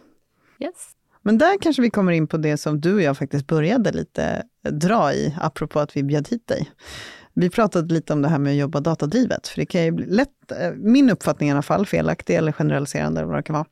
Yes. 0.62 0.90
Men 1.22 1.38
där 1.38 1.58
kanske 1.62 1.82
vi 1.82 1.90
kommer 1.90 2.12
in 2.12 2.28
på 2.28 2.38
det 2.38 2.58
som 2.58 2.82
du 2.82 2.94
och 2.96 3.02
jag 3.02 3.18
faktiskt 3.18 3.48
började 3.48 3.92
lite 3.92 4.44
dra 4.70 5.14
i, 5.14 5.36
apropå 5.42 5.80
att 5.80 5.98
vi 5.98 6.04
bjöd 6.04 6.28
hit 6.28 6.48
dig. 6.48 6.72
Vi 7.34 7.50
pratade 7.50 7.94
lite 7.94 8.14
om 8.14 8.22
det 8.22 8.28
här 8.28 8.40
med 8.40 8.52
att 8.52 8.58
jobba 8.58 8.80
datadrivet, 8.80 9.48
för 9.48 9.60
det 9.60 9.66
kan 9.66 9.84
ju 9.84 9.92
bli 9.92 10.06
lätt, 10.06 10.52
eh, 10.52 10.72
min 10.76 11.10
uppfattning 11.10 11.50
i 11.50 11.52
alla 11.52 11.62
fall, 11.62 11.86
felaktig 11.86 12.36
eller 12.36 12.52
generaliserande 12.52 13.20
eller 13.20 13.30
vad 13.30 13.40
det 13.40 13.44
kan 13.44 13.54
vara, 13.54 13.66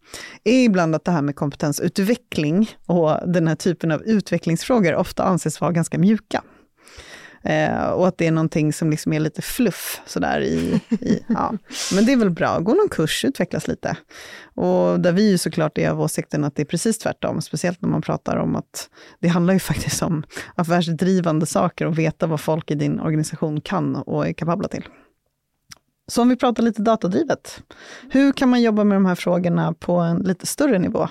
är 0.43 0.63
ibland 0.63 0.95
att 0.95 1.05
det 1.05 1.11
här 1.11 1.21
med 1.21 1.35
kompetensutveckling 1.35 2.69
och 2.85 3.29
den 3.33 3.47
här 3.47 3.55
typen 3.55 3.91
av 3.91 4.03
utvecklingsfrågor 4.03 4.95
ofta 4.95 5.23
anses 5.23 5.61
vara 5.61 5.71
ganska 5.71 5.97
mjuka. 5.97 6.43
Eh, 7.43 7.89
och 7.89 8.07
att 8.07 8.17
det 8.17 8.27
är 8.27 8.31
någonting 8.31 8.73
som 8.73 8.89
liksom 8.89 9.13
är 9.13 9.19
lite 9.19 9.41
fluff 9.41 10.01
sådär 10.05 10.41
i, 10.41 10.81
i 10.89 11.23
ja. 11.27 11.53
Men 11.93 12.05
det 12.05 12.11
är 12.11 12.17
väl 12.17 12.29
bra, 12.29 12.59
gå 12.59 12.73
någon 12.73 12.89
kurs, 12.89 13.25
utvecklas 13.25 13.67
lite. 13.67 13.97
Och 14.55 14.99
där 14.99 15.11
vi 15.11 15.29
ju 15.29 15.37
såklart 15.37 15.77
är 15.77 15.89
av 15.89 16.01
åsikten 16.01 16.43
att 16.43 16.55
det 16.55 16.61
är 16.61 16.65
precis 16.65 16.97
tvärtom, 16.97 17.41
speciellt 17.41 17.81
när 17.81 17.89
man 17.89 18.01
pratar 18.01 18.37
om 18.37 18.55
att 18.55 18.89
det 19.19 19.27
handlar 19.27 19.53
ju 19.53 19.59
faktiskt 19.59 20.01
om 20.01 20.23
affärsdrivande 20.55 21.45
saker 21.45 21.85
och 21.85 21.99
veta 21.99 22.27
vad 22.27 22.41
folk 22.41 22.71
i 22.71 22.75
din 22.75 22.99
organisation 22.99 23.61
kan 23.61 23.95
och 23.95 24.27
är 24.27 24.33
kapabla 24.33 24.67
till. 24.67 24.87
Så 26.07 26.21
om 26.21 26.29
vi 26.29 26.35
pratar 26.35 26.63
lite 26.63 26.81
datadrivet, 26.81 27.63
hur 28.09 28.31
kan 28.31 28.49
man 28.49 28.61
jobba 28.61 28.83
med 28.83 28.95
de 28.95 29.05
här 29.05 29.15
frågorna 29.15 29.73
på 29.73 29.95
en 29.95 30.17
lite 30.17 30.45
större 30.45 30.79
nivå? 30.79 31.07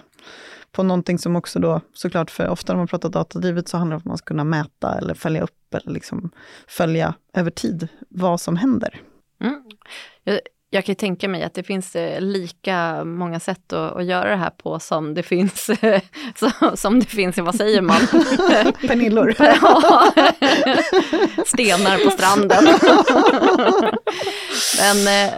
På 0.78 0.82
någonting 0.82 1.18
som 1.18 1.36
också 1.36 1.58
då, 1.58 1.80
såklart, 1.92 2.30
för 2.30 2.48
ofta 2.48 2.72
när 2.72 2.78
man 2.78 2.88
pratar 2.88 3.08
datadrivet 3.08 3.68
så 3.68 3.76
handlar 3.76 3.94
det 3.94 3.96
om 3.96 4.00
att 4.00 4.04
man 4.04 4.18
ska 4.18 4.26
kunna 4.26 4.44
mäta 4.44 4.98
eller 4.98 5.14
följa 5.14 5.42
upp 5.42 5.74
eller 5.74 5.92
liksom 5.92 6.30
följa 6.68 7.14
över 7.34 7.50
tid 7.50 7.88
vad 8.08 8.40
som 8.40 8.56
händer. 8.56 9.00
Mm. 9.44 9.62
Jag, 10.24 10.40
jag 10.70 10.84
kan 10.84 10.94
tänka 10.94 11.28
mig 11.28 11.42
att 11.42 11.54
det 11.54 11.62
finns 11.62 11.96
eh, 11.96 12.20
lika 12.20 13.04
många 13.04 13.40
sätt 13.40 13.72
att, 13.72 13.96
att 13.96 14.04
göra 14.04 14.30
det 14.30 14.36
här 14.36 14.50
på 14.50 14.78
som 14.78 15.14
det 15.14 15.22
finns, 15.22 15.64
som, 16.34 16.76
som 16.76 17.00
det 17.00 17.06
finns, 17.06 17.38
vad 17.38 17.54
säger 17.54 17.82
man? 17.82 18.00
Pernillor. 18.88 19.32
Stenar 21.46 22.04
på 22.04 22.10
stranden. 22.10 22.64
men 24.80 25.08
eh, 25.08 25.32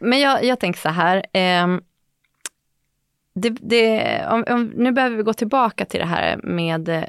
men 0.00 0.20
jag, 0.20 0.44
jag 0.44 0.60
tänker 0.60 0.80
så 0.80 0.88
här, 0.88 1.16
eh, 1.16 1.66
det, 3.34 3.50
det, 3.50 4.26
om, 4.30 4.44
om, 4.48 4.72
nu 4.76 4.92
behöver 4.92 5.16
vi 5.16 5.22
gå 5.22 5.32
tillbaka 5.32 5.84
till 5.84 6.00
det 6.00 6.06
här 6.06 6.36
med 6.42 6.88
eh, 6.88 7.04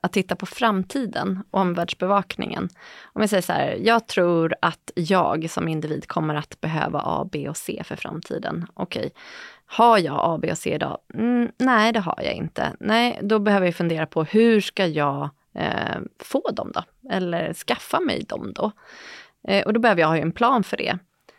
att 0.00 0.12
titta 0.12 0.36
på 0.36 0.46
framtiden, 0.46 1.42
och 1.50 1.60
omvärldsbevakningen. 1.60 2.68
Om 3.02 3.20
jag 3.20 3.30
säger 3.30 3.42
så 3.42 3.52
här, 3.52 3.78
jag 3.82 4.06
tror 4.06 4.54
att 4.62 4.90
jag 4.94 5.50
som 5.50 5.68
individ 5.68 6.08
kommer 6.08 6.34
att 6.34 6.60
behöva 6.60 7.00
A, 7.04 7.28
B 7.32 7.48
och 7.48 7.56
C 7.56 7.82
för 7.84 7.96
framtiden. 7.96 8.66
Okej, 8.74 9.10
har 9.66 9.98
jag 9.98 10.16
A, 10.18 10.38
B 10.42 10.50
och 10.50 10.58
C 10.58 10.74
idag? 10.74 10.98
Mm, 11.14 11.48
nej, 11.58 11.92
det 11.92 12.00
har 12.00 12.20
jag 12.24 12.34
inte. 12.34 12.72
Nej, 12.80 13.20
då 13.22 13.38
behöver 13.38 13.66
jag 13.66 13.74
fundera 13.74 14.06
på 14.06 14.24
hur 14.24 14.60
ska 14.60 14.86
jag 14.86 15.28
eh, 15.54 15.98
få 16.18 16.50
dem 16.50 16.72
då? 16.74 16.82
Eller 17.10 17.54
skaffa 17.54 18.00
mig 18.00 18.24
dem 18.28 18.52
då? 18.54 18.72
Eh, 19.48 19.66
och 19.66 19.72
då 19.72 19.80
behöver 19.80 20.00
jag 20.00 20.08
ha 20.08 20.16
en 20.16 20.32
plan 20.32 20.64
för 20.64 20.76
det. 20.76 20.98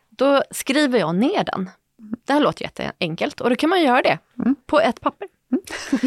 Då 0.10 0.44
skriver 0.52 1.00
jag 1.00 1.16
ner 1.16 1.44
den. 1.44 1.70
Det 1.98 2.34
här 2.34 2.40
låter 2.40 2.64
jätteenkelt 2.64 3.42
och 3.42 3.50
då 3.50 3.56
kan 3.56 3.70
man 3.70 3.82
göra 3.82 4.02
det 4.02 4.20
mm. 4.40 4.56
på 4.66 4.80
ett 4.80 5.02
papper. 5.02 5.28
Mm. 5.52 5.64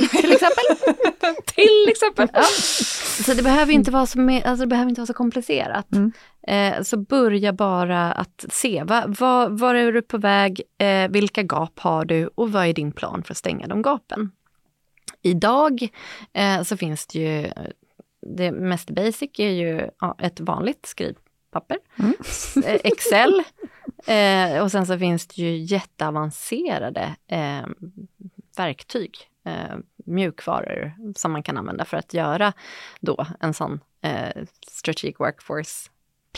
Till 0.08 0.32
exempel. 0.32 0.64
Till 1.46 1.86
exempel. 1.88 2.28
Ja. 2.32 2.42
Så 3.24 3.34
det 3.34 3.42
behöver 3.42 3.72
inte 3.72 3.90
vara 3.90 4.06
så, 4.06 4.18
med, 4.18 4.46
alltså 4.46 4.64
det 4.64 4.66
behöver 4.66 4.88
inte 4.88 5.00
vara 5.00 5.06
så 5.06 5.14
komplicerat. 5.14 5.86
Mm. 5.92 6.12
Eh, 6.48 6.82
så 6.82 6.96
börja 6.96 7.52
bara 7.52 8.12
att 8.12 8.44
se, 8.50 8.82
va, 8.84 9.04
va, 9.06 9.48
var 9.48 9.74
är 9.74 9.92
du 9.92 10.02
på 10.02 10.18
väg, 10.18 10.62
eh, 10.78 11.10
vilka 11.10 11.42
gap 11.42 11.78
har 11.78 12.04
du 12.04 12.26
och 12.34 12.52
vad 12.52 12.66
är 12.66 12.72
din 12.72 12.92
plan 12.92 13.22
för 13.22 13.34
att 13.34 13.38
stänga 13.38 13.66
de 13.66 13.82
gapen? 13.82 14.30
Idag 15.22 15.88
eh, 16.32 16.62
så 16.62 16.76
finns 16.76 17.06
det 17.06 17.18
ju, 17.18 17.50
det 18.36 18.52
mest 18.52 18.90
basic 18.90 19.30
är 19.38 19.50
ju 19.50 19.90
ja, 20.00 20.16
ett 20.18 20.40
vanligt 20.40 20.86
skrivpapper, 20.86 21.78
mm. 21.98 22.14
Eh, 22.64 22.80
Excel, 22.84 23.42
eh, 24.06 24.62
och 24.62 24.70
sen 24.70 24.86
så 24.86 24.98
finns 24.98 25.26
det 25.26 25.42
ju 25.42 25.56
jätteavancerade 25.56 27.16
eh, 27.26 27.66
verktyg, 28.56 29.16
eh, 29.44 29.76
mjukvaror 29.96 30.94
som 31.16 31.32
man 31.32 31.42
kan 31.42 31.58
använda 31.58 31.84
för 31.84 31.96
att 31.96 32.14
göra 32.14 32.52
då 33.00 33.26
en 33.40 33.54
sån 33.54 33.80
eh, 34.02 34.42
strategic 34.68 35.20
workforce 35.20 35.90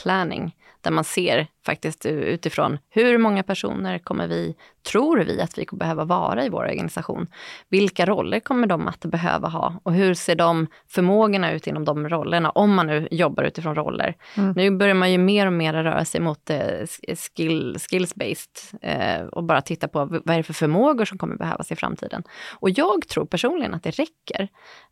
planning, 0.02 0.56
där 0.82 0.90
man 0.90 1.04
ser 1.04 1.46
faktiskt 1.66 2.06
utifrån 2.06 2.78
hur 2.90 3.18
många 3.18 3.42
personer 3.42 3.98
kommer 3.98 4.28
vi, 4.28 4.54
tror 4.82 5.18
vi 5.18 5.40
att 5.40 5.58
vi 5.58 5.64
kommer 5.64 5.78
behöva 5.78 6.04
vara 6.04 6.44
i 6.44 6.48
vår 6.48 6.60
organisation? 6.60 7.26
Vilka 7.68 8.06
roller 8.06 8.40
kommer 8.40 8.66
de 8.66 8.88
att 8.88 9.00
behöva 9.00 9.48
ha? 9.48 9.80
Och 9.82 9.92
hur 9.92 10.14
ser 10.14 10.34
de 10.34 10.66
förmågorna 10.88 11.52
ut 11.52 11.66
inom 11.66 11.84
de 11.84 12.08
rollerna, 12.08 12.50
om 12.50 12.74
man 12.74 12.86
nu 12.86 13.08
jobbar 13.10 13.44
utifrån 13.44 13.74
roller? 13.74 14.16
Mm. 14.36 14.52
Nu 14.56 14.70
börjar 14.70 14.94
man 14.94 15.12
ju 15.12 15.18
mer 15.18 15.46
och 15.46 15.52
mer 15.52 15.72
röra 15.72 16.04
sig 16.04 16.20
mot 16.20 16.50
eh, 16.50 16.86
skill, 17.16 17.76
skills-based 17.78 18.74
eh, 18.82 19.26
och 19.26 19.44
bara 19.44 19.60
titta 19.60 19.88
på 19.88 20.04
vad 20.04 20.30
är 20.30 20.36
det 20.36 20.42
för 20.42 20.54
förmågor 20.54 21.04
som 21.04 21.18
kommer 21.18 21.36
behövas 21.36 21.72
i 21.72 21.76
framtiden. 21.76 22.22
Och 22.50 22.70
jag 22.70 23.08
tror 23.08 23.24
personligen 23.26 23.74
att 23.74 23.82
det 23.82 23.90
räcker 23.90 24.48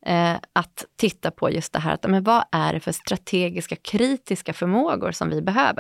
eh, 0.07 0.35
att 0.53 0.85
titta 0.97 1.31
på 1.31 1.51
just 1.51 1.73
det 1.73 1.79
här, 1.79 1.95
att, 1.95 2.07
men 2.11 2.23
vad 2.23 2.45
är 2.53 2.73
det 2.73 2.81
för 2.81 2.93
strategiska, 2.93 3.77
kritiska 3.77 4.53
förmågor 4.53 5.13
som 5.13 5.31
vi 5.31 5.43
behöver? 5.43 5.78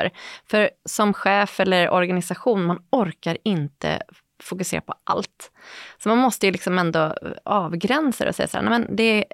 För 0.51 0.71
som 0.85 1.15
chef 1.15 1.61
eller 1.61 1.91
organisation, 1.91 2.65
man 2.65 2.83
orkar 2.91 3.39
inte 3.45 4.03
fokusera 4.43 4.81
på 4.81 4.95
allt. 5.05 5.53
Så 5.99 6.09
man 6.09 6.19
måste 6.19 6.47
ju 6.47 6.53
liksom 6.53 6.79
ändå 6.79 7.15
avgränsa 7.45 8.25
det 8.25 8.31
och 8.31 8.37
säga 8.37 8.49
så 8.49 8.57
här, 8.57 8.65
nej 8.65 8.79
men 8.79 8.97
det 8.97 9.03
är 9.03 9.25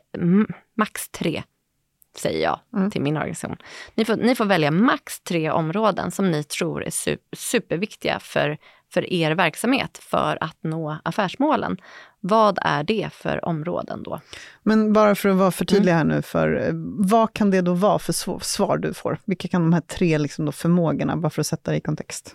max 0.75 1.09
tre, 1.09 1.43
säger 2.17 2.43
jag 2.43 2.61
mm. 2.77 2.91
till 2.91 3.03
min 3.03 3.17
organisation. 3.17 3.57
Ni 3.95 4.05
får, 4.05 4.17
ni 4.17 4.35
får 4.35 4.45
välja 4.45 4.71
max 4.71 5.21
tre 5.21 5.51
områden 5.51 6.11
som 6.11 6.31
ni 6.31 6.45
tror 6.45 6.85
är 6.85 6.91
su 6.91 7.17
superviktiga 7.33 8.21
för, 8.21 8.59
för 8.95 9.13
er 9.13 9.31
verksamhet 9.31 9.99
för 9.99 10.39
att 10.41 10.57
nå 10.61 10.97
affärsmålen. 11.03 11.77
Vad 12.21 12.59
är 12.63 12.85
det 12.85 13.09
för 13.13 13.45
områden 13.45 14.03
då? 14.03 14.21
Men 14.63 14.93
bara 14.93 15.15
för 15.15 15.29
att 15.29 15.37
vara 15.37 15.51
för 15.51 15.65
tydlig 15.65 15.93
här 15.93 16.05
nu, 16.05 16.23
för, 16.23 16.71
vad 17.09 17.33
kan 17.33 17.51
det 17.51 17.61
då 17.61 17.75
vara 17.75 17.99
för 17.99 18.41
svar 18.41 18.79
du 18.79 18.95
får? 18.95 19.19
Vilka 19.25 19.49
kan 19.49 19.63
de 19.63 19.73
här 19.73 19.81
tre 19.81 20.19
liksom 20.19 20.45
då 20.45 20.53
förmågorna, 20.53 21.17
bara 21.17 21.31
för 21.31 21.41
att 21.41 21.47
sätta 21.47 21.71
det 21.71 21.77
i 21.77 21.81
kontext? 21.81 22.33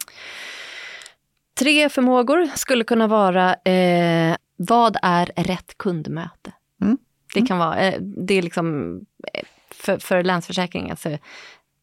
Tre 1.60 1.90
förmågor 1.90 2.50
skulle 2.56 2.84
kunna 2.84 3.08
vara, 3.08 3.54
eh, 3.54 4.36
vad 4.56 4.98
är 5.02 5.26
rätt 5.36 5.78
kundmöte? 5.78 6.52
Mm. 6.82 6.98
Det 7.34 7.42
kan 7.42 7.58
vara, 7.58 7.80
eh, 7.80 8.02
det 8.02 8.34
är 8.34 8.42
liksom, 8.42 8.96
eh, 9.34 9.44
för, 9.72 9.98
för 9.98 10.24
Länsförsäkring, 10.24 10.92
alltså, 10.92 11.18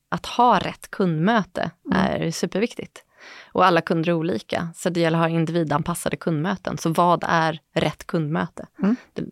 att 0.08 0.26
ha 0.26 0.58
rätt 0.58 0.90
kundmöte 0.90 1.70
mm. 1.86 1.98
är 1.98 2.30
superviktigt. 2.30 3.05
Och 3.52 3.66
alla 3.66 3.80
kunder 3.80 4.10
är 4.10 4.14
olika, 4.14 4.68
så 4.74 4.90
det 4.90 5.00
gäller 5.00 5.18
att 5.18 5.24
ha 5.24 5.28
individanpassade 5.28 6.16
kundmöten. 6.16 6.78
Så 6.78 6.90
vad 6.90 7.24
är 7.28 7.60
rätt 7.74 8.06
kundmöte? 8.06 8.66
Mm. 8.82 8.96
Det, 9.12 9.24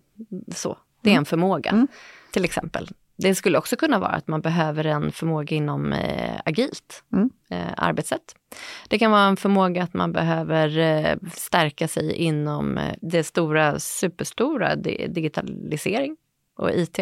så, 0.57 0.79
det 1.03 1.11
är 1.11 1.13
en 1.13 1.17
mm. 1.17 1.25
förmåga, 1.25 1.71
mm. 1.71 1.89
till 2.31 2.45
exempel. 2.45 2.89
Det 3.17 3.35
skulle 3.35 3.59
också 3.59 3.77
kunna 3.77 3.99
vara 3.99 4.11
att 4.11 4.29
man 4.29 4.41
behöver 4.41 4.87
en 4.87 5.13
förmåga 5.13 5.57
inom 5.57 5.93
eh, 5.93 6.41
agilt 6.45 7.05
mm. 7.13 7.31
eh, 7.51 7.73
arbetssätt. 7.77 8.35
Det 8.89 8.99
kan 8.99 9.11
vara 9.11 9.23
en 9.23 9.37
förmåga 9.37 9.83
att 9.83 9.95
man 9.95 10.13
behöver 10.13 10.79
eh, 10.79 11.17
stärka 11.33 11.89
sig 11.89 12.13
inom 12.13 12.79
eh, 12.79 12.95
det 13.01 13.25
stora, 13.25 13.79
superstora 13.79 14.77
digitalisering 14.77 16.17
och 16.57 16.71
IT. 16.71 16.99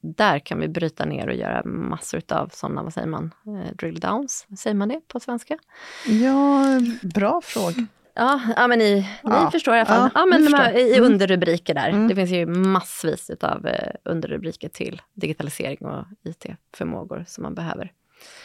Där 0.00 0.38
kan 0.38 0.60
vi 0.60 0.68
bryta 0.68 1.04
ner 1.04 1.28
och 1.28 1.34
göra 1.34 1.64
massor 1.64 2.22
av 2.28 2.48
sådana, 2.52 2.82
vad 2.82 2.94
säger 2.94 3.06
man, 3.06 3.34
eh, 3.46 3.74
drill 3.76 4.00
downs, 4.00 4.46
säger 4.58 4.74
man 4.74 4.88
det 4.88 5.00
på 5.08 5.20
svenska? 5.20 5.58
Ja, 6.06 6.64
bra 7.02 7.40
fråga. 7.44 7.86
Ja, 8.18 8.40
ja 8.56 8.68
men 8.68 8.78
ni, 8.78 9.08
ja. 9.22 9.44
ni 9.44 9.50
förstår 9.50 9.74
i 9.74 9.78
alla 9.78 9.86
fall. 9.86 10.10
Ja, 10.14 10.20
ja 10.20 10.26
men 10.26 10.54
här, 10.54 10.78
i 10.78 10.96
mm. 10.96 11.12
underrubriker 11.12 11.74
där. 11.74 11.88
Mm. 11.88 12.08
Det 12.08 12.14
finns 12.14 12.30
ju 12.30 12.46
massvis 12.46 13.30
av 13.40 13.66
eh, 13.66 13.92
underrubriker 14.04 14.68
till 14.68 15.02
digitalisering 15.14 15.86
och 15.86 16.04
IT-förmågor 16.24 17.24
som 17.28 17.42
man 17.42 17.54
behöver. 17.54 17.92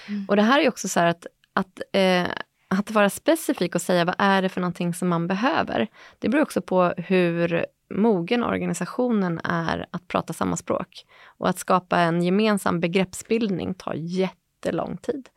Mm. 0.07 0.25
Och 0.29 0.35
det 0.35 0.41
här 0.41 0.59
är 0.59 0.67
också 0.67 0.87
så 0.87 0.99
här 0.99 1.07
att, 1.07 1.27
att, 1.53 1.81
eh, 1.93 2.27
att 2.67 2.91
vara 2.91 3.09
specifik 3.09 3.75
och 3.75 3.81
säga 3.81 4.05
vad 4.05 4.15
är 4.17 4.41
det 4.41 4.49
för 4.49 4.61
någonting 4.61 4.93
som 4.93 5.07
man 5.07 5.27
behöver. 5.27 5.87
Det 6.19 6.29
beror 6.29 6.43
också 6.43 6.61
på 6.61 6.93
hur 6.97 7.65
mogen 7.95 8.43
organisationen 8.43 9.39
är 9.43 9.85
att 9.91 10.07
prata 10.07 10.33
samma 10.33 10.57
språk. 10.57 11.05
Och 11.37 11.49
att 11.49 11.59
skapa 11.59 11.99
en 11.99 12.23
gemensam 12.23 12.79
begreppsbildning 12.79 13.73
tar 13.73 13.93
jättelång 13.93 14.97
tid. 14.97 15.29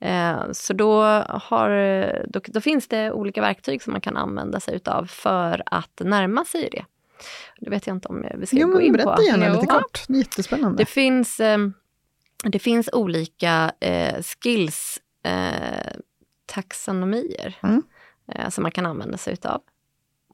Eh, 0.00 0.42
så 0.52 0.72
då, 0.72 1.02
har, 1.28 1.70
då, 2.28 2.40
då, 2.44 2.60
finns 2.60 2.88
det 2.88 3.12
olika 3.12 3.40
verktyg 3.40 3.82
som 3.82 3.92
man 3.92 4.00
kan 4.00 4.16
använda 4.16 4.60
sig 4.60 4.76
utav 4.76 5.06
för 5.06 5.62
att 5.66 6.00
närma 6.00 6.44
sig 6.44 6.68
det. 6.72 6.84
Det 7.60 7.70
vet 7.70 7.86
jag 7.86 7.96
inte 7.96 8.08
om 8.08 8.26
vi 8.34 8.46
ska 8.46 8.56
jo, 8.56 8.72
gå 8.72 8.80
in 8.80 8.92
berätta 8.92 9.10
på. 9.10 9.16
Berätta 9.16 9.40
gärna 9.40 9.54
lite 9.54 9.66
kort, 9.66 10.04
jättespännande. 10.08 10.82
Det 10.82 10.86
finns, 10.86 11.40
eh, 11.40 11.58
det 12.44 12.58
finns 12.58 12.88
olika 12.92 13.72
eh, 13.80 14.22
skills 14.22 14.98
taxonomier 16.46 17.58
mm. 17.62 17.82
som 18.50 18.62
man 18.62 18.70
kan 18.70 18.86
använda 18.86 19.18
sig 19.18 19.32
utav. 19.32 19.62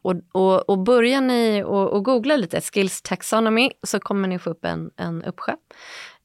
Och, 0.02 0.14
och, 0.32 0.68
och 0.68 0.78
börjar 0.78 1.20
ni 1.20 1.62
och, 1.66 1.88
och 1.92 2.04
googla 2.04 2.36
lite 2.36 2.60
Skills 2.60 3.02
Taxonomy 3.02 3.70
så 3.82 4.00
kommer 4.00 4.28
ni 4.28 4.38
få 4.38 4.50
upp 4.50 4.64
en, 4.64 4.90
en 4.96 5.24
uppsjö. 5.24 5.52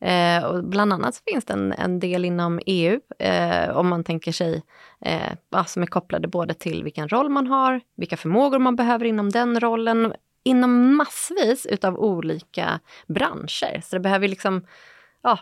Eh, 0.03 0.43
och 0.43 0.63
bland 0.63 0.93
annat 0.93 1.21
finns 1.31 1.45
det 1.45 1.53
en, 1.53 1.71
en 1.71 1.99
del 1.99 2.25
inom 2.25 2.59
EU, 2.65 2.99
eh, 3.19 3.77
om 3.77 3.87
man 3.87 4.03
tänker 4.03 4.31
sig, 4.31 4.63
eh, 5.05 5.63
som 5.65 5.83
är 5.83 5.87
kopplade 5.87 6.27
både 6.27 6.53
till 6.53 6.83
vilken 6.83 7.09
roll 7.09 7.29
man 7.29 7.47
har, 7.47 7.81
vilka 7.97 8.17
förmågor 8.17 8.59
man 8.59 8.75
behöver 8.75 9.05
inom 9.05 9.29
den 9.29 9.59
rollen, 9.59 10.13
inom 10.43 10.95
massvis 10.95 11.65
utav 11.65 11.97
olika 11.97 12.79
branscher. 13.07 13.81
Så 13.83 13.95
det 13.95 13.99
behöver 13.99 14.27
liksom, 14.27 14.65
ja, 15.21 15.39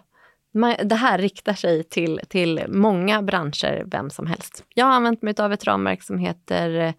det 0.84 0.96
här 0.96 1.18
riktar 1.18 1.54
sig 1.54 1.84
till, 1.84 2.20
till 2.30 2.66
många 2.68 3.22
branscher, 3.22 3.84
vem 3.86 4.10
som 4.10 4.28
helst. 4.28 4.64
Jag 4.74 4.86
har 4.86 4.94
använt 4.94 5.22
mig 5.22 5.34
av 5.40 5.54
ett 5.54 5.66
ramverk 5.66 6.04
som 6.04 6.18
heter 6.18 6.94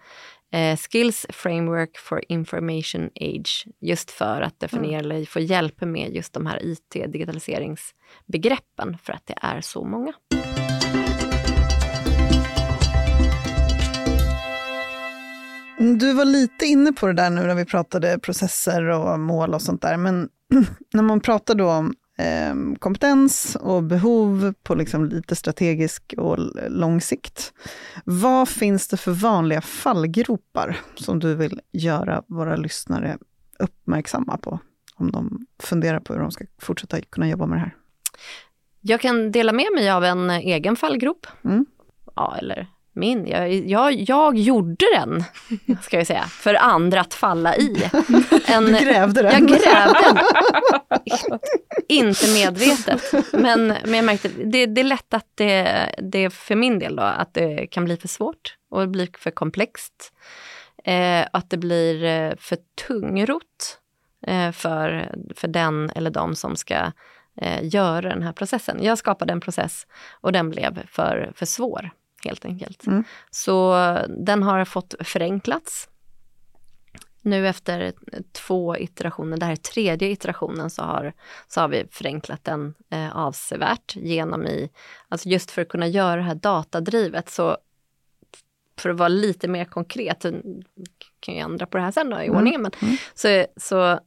eh, 0.52 0.76
Skills 0.76 1.26
Framework 1.28 1.98
for 1.98 2.22
Information 2.28 3.10
Age, 3.20 3.66
just 3.80 4.10
för 4.10 4.40
att 4.40 4.60
definiera 4.60 5.00
mm. 5.00 5.10
eller 5.10 5.26
få 5.26 5.40
hjälp 5.40 5.80
med 5.80 6.14
just 6.14 6.32
de 6.32 6.46
här 6.46 6.58
IT-digitaliseringsbegreppen, 6.62 8.98
för 9.02 9.12
att 9.12 9.26
det 9.26 9.38
är 9.42 9.60
så 9.60 9.84
många. 9.84 10.12
Du 15.98 16.12
var 16.12 16.24
lite 16.24 16.66
inne 16.66 16.92
på 16.92 17.06
det 17.06 17.12
där 17.12 17.30
nu 17.30 17.40
när 17.40 17.54
vi 17.54 17.64
pratade 17.64 18.18
processer 18.18 18.88
och 18.88 19.20
mål 19.20 19.54
och 19.54 19.62
sånt 19.62 19.82
där, 19.82 19.96
men 19.96 20.28
när 20.92 21.02
man 21.02 21.20
pratar 21.20 21.54
då 21.54 21.70
om 21.70 21.94
eh, 22.22 22.54
kompetens 22.78 23.56
och 23.60 23.82
behov 23.82 24.54
på 24.62 24.74
liksom 24.74 25.04
lite 25.04 25.36
strategisk 25.36 26.14
och 26.18 26.38
lång 26.68 27.00
sikt. 27.00 27.52
Vad 28.04 28.48
finns 28.48 28.88
det 28.88 28.96
för 28.96 29.12
vanliga 29.12 29.60
fallgropar 29.60 30.80
som 30.94 31.18
du 31.18 31.34
vill 31.34 31.60
göra 31.72 32.22
våra 32.26 32.56
lyssnare 32.56 33.18
uppmärksamma 33.58 34.38
på? 34.38 34.58
Om 34.94 35.10
de 35.10 35.46
funderar 35.58 36.00
på 36.00 36.12
hur 36.12 36.20
de 36.20 36.30
ska 36.30 36.44
fortsätta 36.58 37.00
kunna 37.00 37.28
jobba 37.28 37.46
med 37.46 37.58
det 37.58 37.62
här. 37.62 37.76
Jag 38.80 39.00
kan 39.00 39.32
dela 39.32 39.52
med 39.52 39.66
mig 39.74 39.90
av 39.90 40.04
en 40.04 40.30
egen 40.30 40.76
fallgrop. 40.76 41.26
Mm. 41.44 41.66
Ja, 42.16 42.36
eller 42.38 42.66
min, 42.94 43.26
jag, 43.26 43.52
jag, 43.52 43.92
jag 43.92 44.38
gjorde 44.38 44.86
den, 44.94 45.24
ska 45.82 45.96
jag 45.96 46.06
säga, 46.06 46.22
för 46.22 46.54
andra 46.54 47.00
att 47.00 47.14
falla 47.14 47.56
i. 47.56 47.90
En, 48.46 48.64
du 48.64 48.78
grävde 48.78 49.22
den? 49.22 49.32
Jag 49.32 49.48
grävde 49.48 49.98
den. 50.02 50.18
Inte 51.88 52.26
medvetet, 52.34 53.32
men, 53.32 53.66
men 53.66 53.94
jag 53.94 54.04
märkte 54.04 54.28
det, 54.28 54.66
det 54.66 54.80
är 54.80 54.84
lätt 54.84 55.14
att 55.14 55.26
det, 55.34 55.94
det 55.98 56.30
för 56.30 56.54
min 56.54 56.78
del 56.78 56.96
då, 56.96 57.02
att 57.02 57.34
det 57.34 57.66
kan 57.66 57.84
bli 57.84 57.96
för 57.96 58.08
svårt 58.08 58.56
och 58.70 58.88
blir 58.88 59.08
för 59.18 59.30
komplext. 59.30 60.12
Eh, 60.84 61.26
att 61.32 61.50
det 61.50 61.56
blir 61.56 62.04
eh, 62.04 62.32
för 62.38 62.58
tungrot 62.86 63.78
eh, 64.26 64.50
för, 64.52 65.14
för 65.36 65.48
den 65.48 65.90
eller 65.90 66.10
de 66.10 66.36
som 66.36 66.56
ska 66.56 66.92
eh, 67.40 67.58
göra 67.62 68.08
den 68.08 68.22
här 68.22 68.32
processen. 68.32 68.78
Jag 68.82 68.98
skapade 68.98 69.32
en 69.32 69.40
process 69.40 69.86
och 70.20 70.32
den 70.32 70.50
blev 70.50 70.86
för, 70.86 71.32
för 71.34 71.46
svår 71.46 71.90
helt 72.24 72.44
enkelt. 72.44 72.86
Mm. 72.86 73.04
Så 73.30 73.74
den 74.08 74.42
har 74.42 74.64
fått 74.64 74.94
förenklats. 75.00 75.88
Nu 77.24 77.48
efter 77.48 77.92
två 78.32 78.76
iterationer, 78.76 79.36
det 79.36 79.44
här 79.44 79.52
är 79.52 79.56
tredje 79.56 80.08
iterationen, 80.08 80.70
så 80.70 80.82
har, 80.82 81.12
så 81.48 81.60
har 81.60 81.68
vi 81.68 81.86
förenklat 81.90 82.44
den 82.44 82.74
eh, 82.90 83.16
avsevärt 83.16 83.96
genom 83.96 84.46
i, 84.46 84.70
alltså 85.08 85.28
just 85.28 85.50
för 85.50 85.62
att 85.62 85.68
kunna 85.68 85.86
göra 85.86 86.16
det 86.16 86.22
här 86.22 86.34
datadrivet 86.34 87.30
så 87.30 87.56
för 88.78 88.90
att 88.90 88.96
vara 88.96 89.08
lite 89.08 89.48
mer 89.48 89.64
konkret, 89.64 90.22
kan 91.20 91.34
jag 91.34 91.50
ändra 91.50 91.66
på 91.66 91.76
det 91.76 91.82
här 91.82 91.90
sen 91.90 92.10
då 92.10 92.20
i 92.20 92.26
mm. 92.26 92.36
ordningen, 92.36 92.62
men 92.62 92.70
mm. 92.82 92.96
så, 93.14 93.46
så 93.56 94.00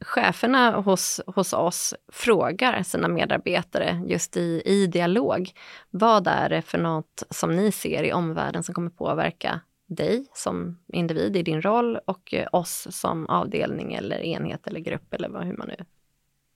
cheferna 0.00 0.70
hos, 0.70 1.20
hos 1.26 1.52
oss 1.52 1.94
frågar 2.12 2.82
sina 2.82 3.08
medarbetare 3.08 4.02
just 4.06 4.36
i, 4.36 4.62
i 4.64 4.86
dialog. 4.86 5.50
Vad 5.90 6.26
är 6.26 6.48
det 6.48 6.62
för 6.62 6.78
något 6.78 7.22
som 7.30 7.56
ni 7.56 7.72
ser 7.72 8.02
i 8.02 8.12
omvärlden 8.12 8.62
som 8.62 8.74
kommer 8.74 8.90
påverka 8.90 9.60
dig 9.86 10.26
som 10.34 10.78
individ 10.92 11.36
i 11.36 11.42
din 11.42 11.62
roll 11.62 11.98
och 12.04 12.34
eh, 12.34 12.48
oss 12.52 12.86
som 12.90 13.26
avdelning 13.26 13.94
eller 13.94 14.18
enhet 14.18 14.66
eller 14.66 14.80
grupp 14.80 15.14
eller 15.14 15.28
vad, 15.28 15.44
hur 15.44 15.56
man 15.56 15.68
nu, 15.68 15.84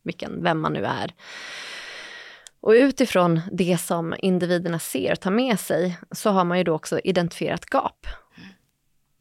vilken, 0.02 0.42
vem 0.42 0.60
man 0.60 0.72
nu 0.72 0.84
är. 0.84 1.14
Och 2.60 2.70
utifrån 2.70 3.40
det 3.52 3.80
som 3.80 4.14
individerna 4.18 4.78
ser 4.78 5.12
och 5.12 5.20
tar 5.20 5.30
med 5.30 5.60
sig 5.60 5.98
så 6.10 6.30
har 6.30 6.44
man 6.44 6.58
ju 6.58 6.64
då 6.64 6.74
också 6.74 7.00
identifierat 7.00 7.64
gap. 7.70 8.06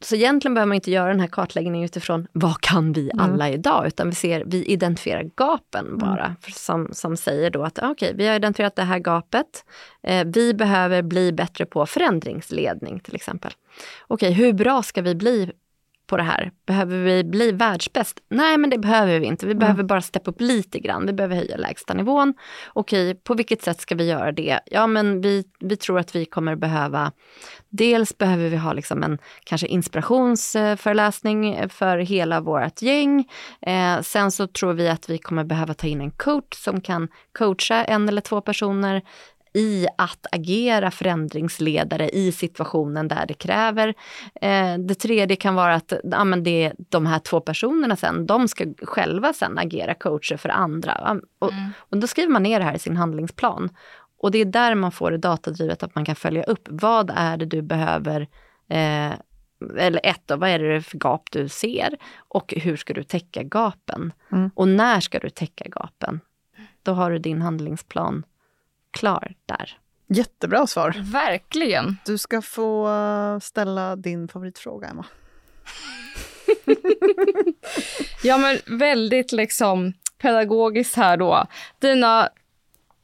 Så 0.02 0.14
egentligen 0.14 0.54
behöver 0.54 0.68
man 0.68 0.74
inte 0.74 0.90
göra 0.90 1.08
den 1.08 1.20
här 1.20 1.26
kartläggningen 1.26 1.84
utifrån 1.84 2.26
vad 2.32 2.60
kan 2.60 2.92
vi 2.92 3.10
alla 3.18 3.46
mm. 3.46 3.60
idag, 3.60 3.86
utan 3.86 4.08
vi 4.08 4.14
ser, 4.14 4.42
vi 4.46 4.64
identifierar 4.64 5.22
gapen 5.36 5.98
bara. 5.98 6.24
Mm. 6.24 6.36
Som, 6.52 6.88
som 6.92 7.16
säger 7.16 7.50
då 7.50 7.62
att 7.62 7.78
okej, 7.78 7.90
okay, 7.90 8.12
vi 8.12 8.26
har 8.26 8.34
identifierat 8.34 8.76
det 8.76 8.82
här 8.82 8.98
gapet. 8.98 9.64
Eh, 10.02 10.24
vi 10.26 10.54
behöver 10.54 11.02
bli 11.02 11.32
bättre 11.32 11.66
på 11.66 11.86
förändringsledning 11.86 13.00
till 13.00 13.14
exempel. 13.14 13.52
Okej, 14.06 14.30
okay, 14.30 14.44
hur 14.44 14.52
bra 14.52 14.82
ska 14.82 15.02
vi 15.02 15.14
bli 15.14 15.52
på 16.10 16.16
det 16.16 16.22
här? 16.22 16.50
Behöver 16.66 16.98
vi 16.98 17.24
bli 17.24 17.52
världsbäst? 17.52 18.20
Nej, 18.28 18.58
men 18.58 18.70
det 18.70 18.78
behöver 18.78 19.20
vi 19.20 19.26
inte. 19.26 19.46
Vi 19.46 19.52
mm. 19.52 19.60
behöver 19.60 19.82
bara 19.82 20.00
steppa 20.00 20.30
upp 20.30 20.40
lite 20.40 20.78
grann. 20.78 21.06
Vi 21.06 21.12
behöver 21.12 21.36
höja 21.36 21.56
lägsta 21.56 21.94
nivån. 21.94 22.34
Okej, 22.72 23.14
på 23.14 23.34
vilket 23.34 23.62
sätt 23.62 23.80
ska 23.80 23.94
vi 23.94 24.08
göra 24.08 24.32
det? 24.32 24.60
Ja, 24.66 24.86
men 24.86 25.20
vi, 25.20 25.44
vi 25.60 25.76
tror 25.76 25.98
att 25.98 26.16
vi 26.16 26.24
kommer 26.24 26.56
behöva 26.56 27.12
Dels 27.68 28.18
behöver 28.18 28.48
vi 28.48 28.56
ha 28.56 28.72
liksom 28.72 29.02
en 29.02 29.18
kanske 29.44 29.66
inspirationsföreläsning 29.66 31.68
för 31.68 31.98
hela 31.98 32.40
vårt 32.40 32.82
gäng. 32.82 33.28
Eh, 33.62 34.00
sen 34.00 34.30
så 34.30 34.46
tror 34.46 34.72
vi 34.72 34.88
att 34.88 35.10
vi 35.10 35.18
kommer 35.18 35.44
behöva 35.44 35.74
ta 35.74 35.86
in 35.86 36.00
en 36.00 36.10
coach 36.10 36.56
som 36.56 36.80
kan 36.80 37.08
coacha 37.38 37.84
en 37.84 38.08
eller 38.08 38.20
två 38.20 38.40
personer 38.40 39.02
i 39.52 39.86
att 39.98 40.26
agera 40.32 40.90
förändringsledare 40.90 42.08
i 42.08 42.32
situationen 42.32 43.08
där 43.08 43.26
det 43.26 43.34
kräver. 43.34 43.94
Eh, 44.40 44.78
det 44.78 44.94
tredje 44.94 45.36
kan 45.36 45.54
vara 45.54 45.74
att 45.74 45.92
ja, 46.04 46.24
men 46.24 46.42
det, 46.42 46.72
de 46.76 47.06
här 47.06 47.18
två 47.18 47.40
personerna 47.40 47.96
sen, 47.96 48.26
de 48.26 48.48
ska 48.48 48.64
själva 48.82 49.32
sen 49.32 49.58
agera 49.58 49.94
coacher 49.94 50.36
för 50.36 50.48
andra. 50.48 51.20
Och, 51.38 51.52
mm. 51.52 51.70
och 51.78 51.96
då 51.96 52.06
skriver 52.06 52.32
man 52.32 52.42
ner 52.42 52.58
det 52.58 52.64
här 52.64 52.74
i 52.74 52.78
sin 52.78 52.96
handlingsplan. 52.96 53.70
Och 54.18 54.30
det 54.30 54.38
är 54.38 54.44
där 54.44 54.74
man 54.74 54.92
får 54.92 55.10
det 55.10 55.18
datadrivet, 55.18 55.82
att 55.82 55.94
man 55.94 56.04
kan 56.04 56.16
följa 56.16 56.42
upp. 56.42 56.68
Vad 56.70 57.12
är 57.16 57.36
det 57.36 57.46
du 57.46 57.62
behöver 57.62 58.20
eh, 58.68 59.12
eller 59.78 60.00
ett, 60.04 60.22
då, 60.26 60.36
vad 60.36 60.48
är 60.48 60.58
det 60.58 60.82
för 60.82 60.98
gap 60.98 61.30
du 61.30 61.48
ser? 61.48 61.96
Och 62.28 62.54
hur 62.56 62.76
ska 62.76 62.94
du 62.94 63.02
täcka 63.02 63.42
gapen? 63.42 64.12
Mm. 64.32 64.50
Och 64.54 64.68
när 64.68 65.00
ska 65.00 65.18
du 65.18 65.30
täcka 65.30 65.64
gapen? 65.68 66.20
Då 66.82 66.92
har 66.92 67.10
du 67.10 67.18
din 67.18 67.42
handlingsplan 67.42 68.24
klar 68.90 69.34
där. 69.46 69.78
Jättebra 70.08 70.66
svar. 70.66 70.96
Verkligen. 71.12 71.96
Du 72.04 72.18
ska 72.18 72.42
få 72.42 72.88
ställa 73.42 73.96
din 73.96 74.28
favoritfråga, 74.28 74.88
Emma. 74.88 75.06
ja, 78.22 78.38
men 78.38 78.78
väldigt 78.78 79.32
liksom 79.32 79.92
pedagogiskt 80.18 80.96
här 80.96 81.16
då. 81.16 81.46
Dina 81.78 82.28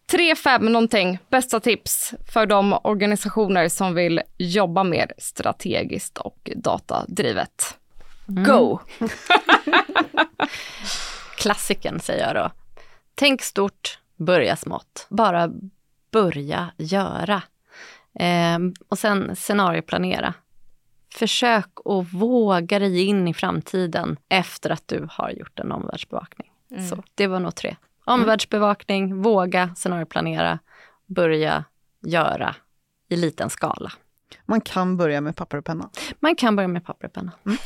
tre, 0.07 0.37
fem 0.37 0.73
någonting 0.73 1.19
bästa 1.29 1.61
tips 1.61 2.15
för 2.33 2.47
de 2.47 2.79
organisationer 2.85 3.69
som 3.69 3.95
vill 3.95 4.23
jobba 4.39 4.85
mer 4.85 5.13
strategiskt 5.19 6.19
och 6.19 6.51
datadrivet. 6.57 7.79
Mm. 8.29 8.45
Go! 8.45 8.79
Klassiken 11.37 12.01
säger 12.01 12.27
jag 12.27 12.35
då. 12.35 12.51
Tänk 13.15 13.43
stort, 13.43 13.99
börja 14.17 14.57
smått. 14.57 15.07
Bara 15.09 15.51
börja 16.17 16.73
göra. 16.77 17.43
Eh, 18.15 18.59
och 18.89 18.99
sen 18.99 19.37
scenarioplanera. 19.37 20.35
Försök 21.15 21.71
att 21.85 22.13
våga 22.13 22.79
dig 22.79 23.05
in 23.05 23.29
i 23.29 23.35
framtiden 23.35 24.17
efter 24.29 24.71
att 24.71 24.89
du 24.89 25.07
har 25.11 25.31
gjort 25.31 25.59
en 25.59 25.73
omvärldsbevakning. 25.73 26.51
Mm. 26.71 26.89
Så 26.89 27.03
det 27.15 27.27
var 27.27 27.41
nog 27.41 27.55
tre. 27.55 27.77
Omvärldsbevakning, 28.05 29.23
våga 29.23 29.75
scenarioplanera, 29.75 30.59
börja 31.07 31.65
göra 32.01 32.55
i 33.09 33.17
liten 33.17 33.51
skala. 33.51 33.93
Man 34.47 34.61
kan 34.61 34.97
börja 34.97 35.21
med 35.21 35.37
papper 35.37 35.59
och 35.59 35.65
penna. 35.65 35.91
Man 36.21 36.37
kan 36.37 36.57
börja 36.57 36.69
med 36.69 36.85
papper 36.85 37.07
och 37.07 37.13
penna. 37.13 37.33
Mm. 37.47 37.59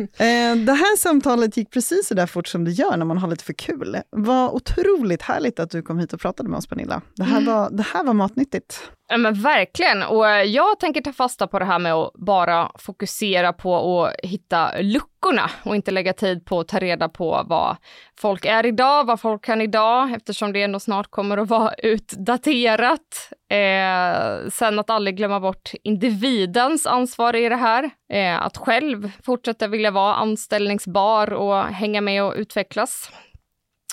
eh, 0.00 0.66
det 0.66 0.72
här 0.72 0.96
samtalet 0.96 1.56
gick 1.56 1.70
precis 1.70 2.06
så 2.06 2.14
där 2.14 2.26
fort 2.26 2.48
som 2.48 2.64
det 2.64 2.70
gör 2.70 2.96
när 2.96 3.04
man 3.04 3.18
har 3.18 3.28
lite 3.28 3.44
för 3.44 3.52
kul. 3.52 3.96
Vad 4.10 4.50
otroligt 4.50 5.22
härligt 5.22 5.60
att 5.60 5.70
du 5.70 5.82
kom 5.82 5.98
hit 5.98 6.12
och 6.12 6.20
pratade 6.20 6.48
med 6.48 6.58
oss, 6.58 6.66
Pernilla. 6.66 7.02
Det 7.16 7.24
här 7.24 7.40
mm. 7.40 7.54
var, 7.54 7.70
det 7.70 7.82
här 7.82 8.04
var 8.04 8.14
matnyttigt. 8.14 8.90
Ja, 9.12 9.16
men 9.16 9.34
verkligen. 9.34 10.02
Och 10.02 10.28
eh, 10.28 10.42
jag 10.42 10.80
tänker 10.80 11.00
ta 11.00 11.12
fasta 11.12 11.46
på 11.46 11.58
det 11.58 11.64
här 11.64 11.78
med 11.78 11.94
att 11.94 12.12
bara 12.14 12.72
fokusera 12.78 13.52
på 13.52 14.02
att 14.04 14.14
hitta 14.22 14.80
luckorna 14.80 15.50
och 15.62 15.76
inte 15.76 15.90
lägga 15.90 16.12
tid 16.12 16.44
på 16.44 16.60
att 16.60 16.68
ta 16.68 16.78
reda 16.78 17.08
på 17.08 17.44
vad 17.46 17.76
folk 18.20 18.44
är 18.44 18.66
idag, 18.66 19.06
vad 19.06 19.20
folk 19.20 19.44
kan 19.44 19.60
idag, 19.60 20.12
eftersom 20.12 20.52
det 20.52 20.62
ändå 20.62 20.80
snart 20.80 21.10
kommer 21.10 21.38
att 21.38 21.48
vara 21.48 21.74
utdaterat. 21.78 23.32
Eh, 23.48 24.48
sen 24.50 24.78
att 24.78 24.90
aldrig 24.90 25.16
glömma 25.16 25.40
bort 25.40 25.69
individens 25.82 26.86
ansvar 26.86 27.36
i 27.36 27.48
det 27.48 27.56
här. 27.56 27.90
Eh, 28.12 28.42
att 28.42 28.56
själv 28.56 29.10
fortsätta 29.22 29.68
vilja 29.68 29.90
vara 29.90 30.14
anställningsbar 30.14 31.32
och 31.32 31.64
hänga 31.64 32.00
med 32.00 32.24
och 32.24 32.34
utvecklas. 32.36 33.10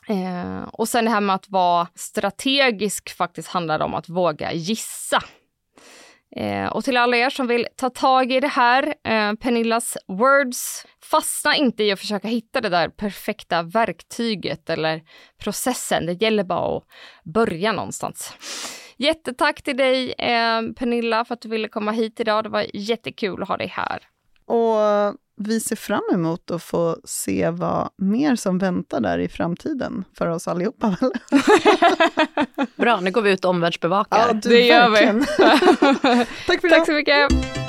Eh, 0.09 0.61
och 0.73 0.89
sen 0.89 1.05
det 1.05 1.11
här 1.11 1.21
med 1.21 1.35
att 1.35 1.49
vara 1.49 1.87
strategisk 1.95 3.15
faktiskt 3.17 3.47
handlar 3.47 3.79
om 3.79 3.93
att 3.93 4.09
våga 4.09 4.53
gissa. 4.53 5.23
Eh, 6.35 6.67
och 6.67 6.83
till 6.83 6.97
alla 6.97 7.17
er 7.17 7.29
som 7.29 7.47
vill 7.47 7.67
ta 7.75 7.89
tag 7.89 8.31
i 8.31 8.39
det 8.39 8.47
här, 8.47 8.83
eh, 8.87 9.33
Pernillas 9.33 9.97
words, 10.07 10.85
fastna 11.03 11.55
inte 11.55 11.83
i 11.83 11.91
att 11.91 11.99
försöka 11.99 12.27
hitta 12.27 12.61
det 12.61 12.69
där 12.69 12.89
perfekta 12.89 13.63
verktyget 13.63 14.69
eller 14.69 15.01
processen. 15.37 16.05
Det 16.05 16.21
gäller 16.21 16.43
bara 16.43 16.77
att 16.77 16.83
börja 17.23 17.71
någonstans. 17.71 18.33
Jättetack 18.97 19.61
till 19.61 19.77
dig 19.77 20.11
eh, 20.11 20.61
Pernilla 20.75 21.25
för 21.25 21.33
att 21.33 21.41
du 21.41 21.49
ville 21.49 21.67
komma 21.67 21.91
hit 21.91 22.19
idag. 22.19 22.43
Det 22.43 22.49
var 22.49 22.65
jättekul 22.73 23.41
att 23.41 23.47
ha 23.47 23.57
dig 23.57 23.67
här. 23.67 24.03
Och 24.45 25.17
vi 25.39 25.59
ser 25.59 25.75
fram 25.75 26.03
emot 26.13 26.51
att 26.51 26.63
få 26.63 26.97
se 27.03 27.49
vad 27.49 27.89
mer 27.97 28.35
som 28.35 28.57
väntar 28.57 29.01
där 29.01 29.19
i 29.19 29.29
framtiden 29.29 30.03
för 30.17 30.27
oss 30.27 30.47
allihopa. 30.47 30.95
Bra, 32.75 32.99
nu 32.99 33.11
går 33.11 33.21
vi 33.21 33.31
ut 33.31 33.45
och 33.45 33.51
omvärldsbevakar. 33.51 34.27
Ja, 34.27 34.33
det 34.33 34.61
gör 34.61 34.89
vi. 34.89 35.25
Tack 36.47 36.61
för 36.61 36.67
idag. 36.67 36.77
Tack 36.77 36.85
så 36.85 36.91
mycket. 36.91 37.66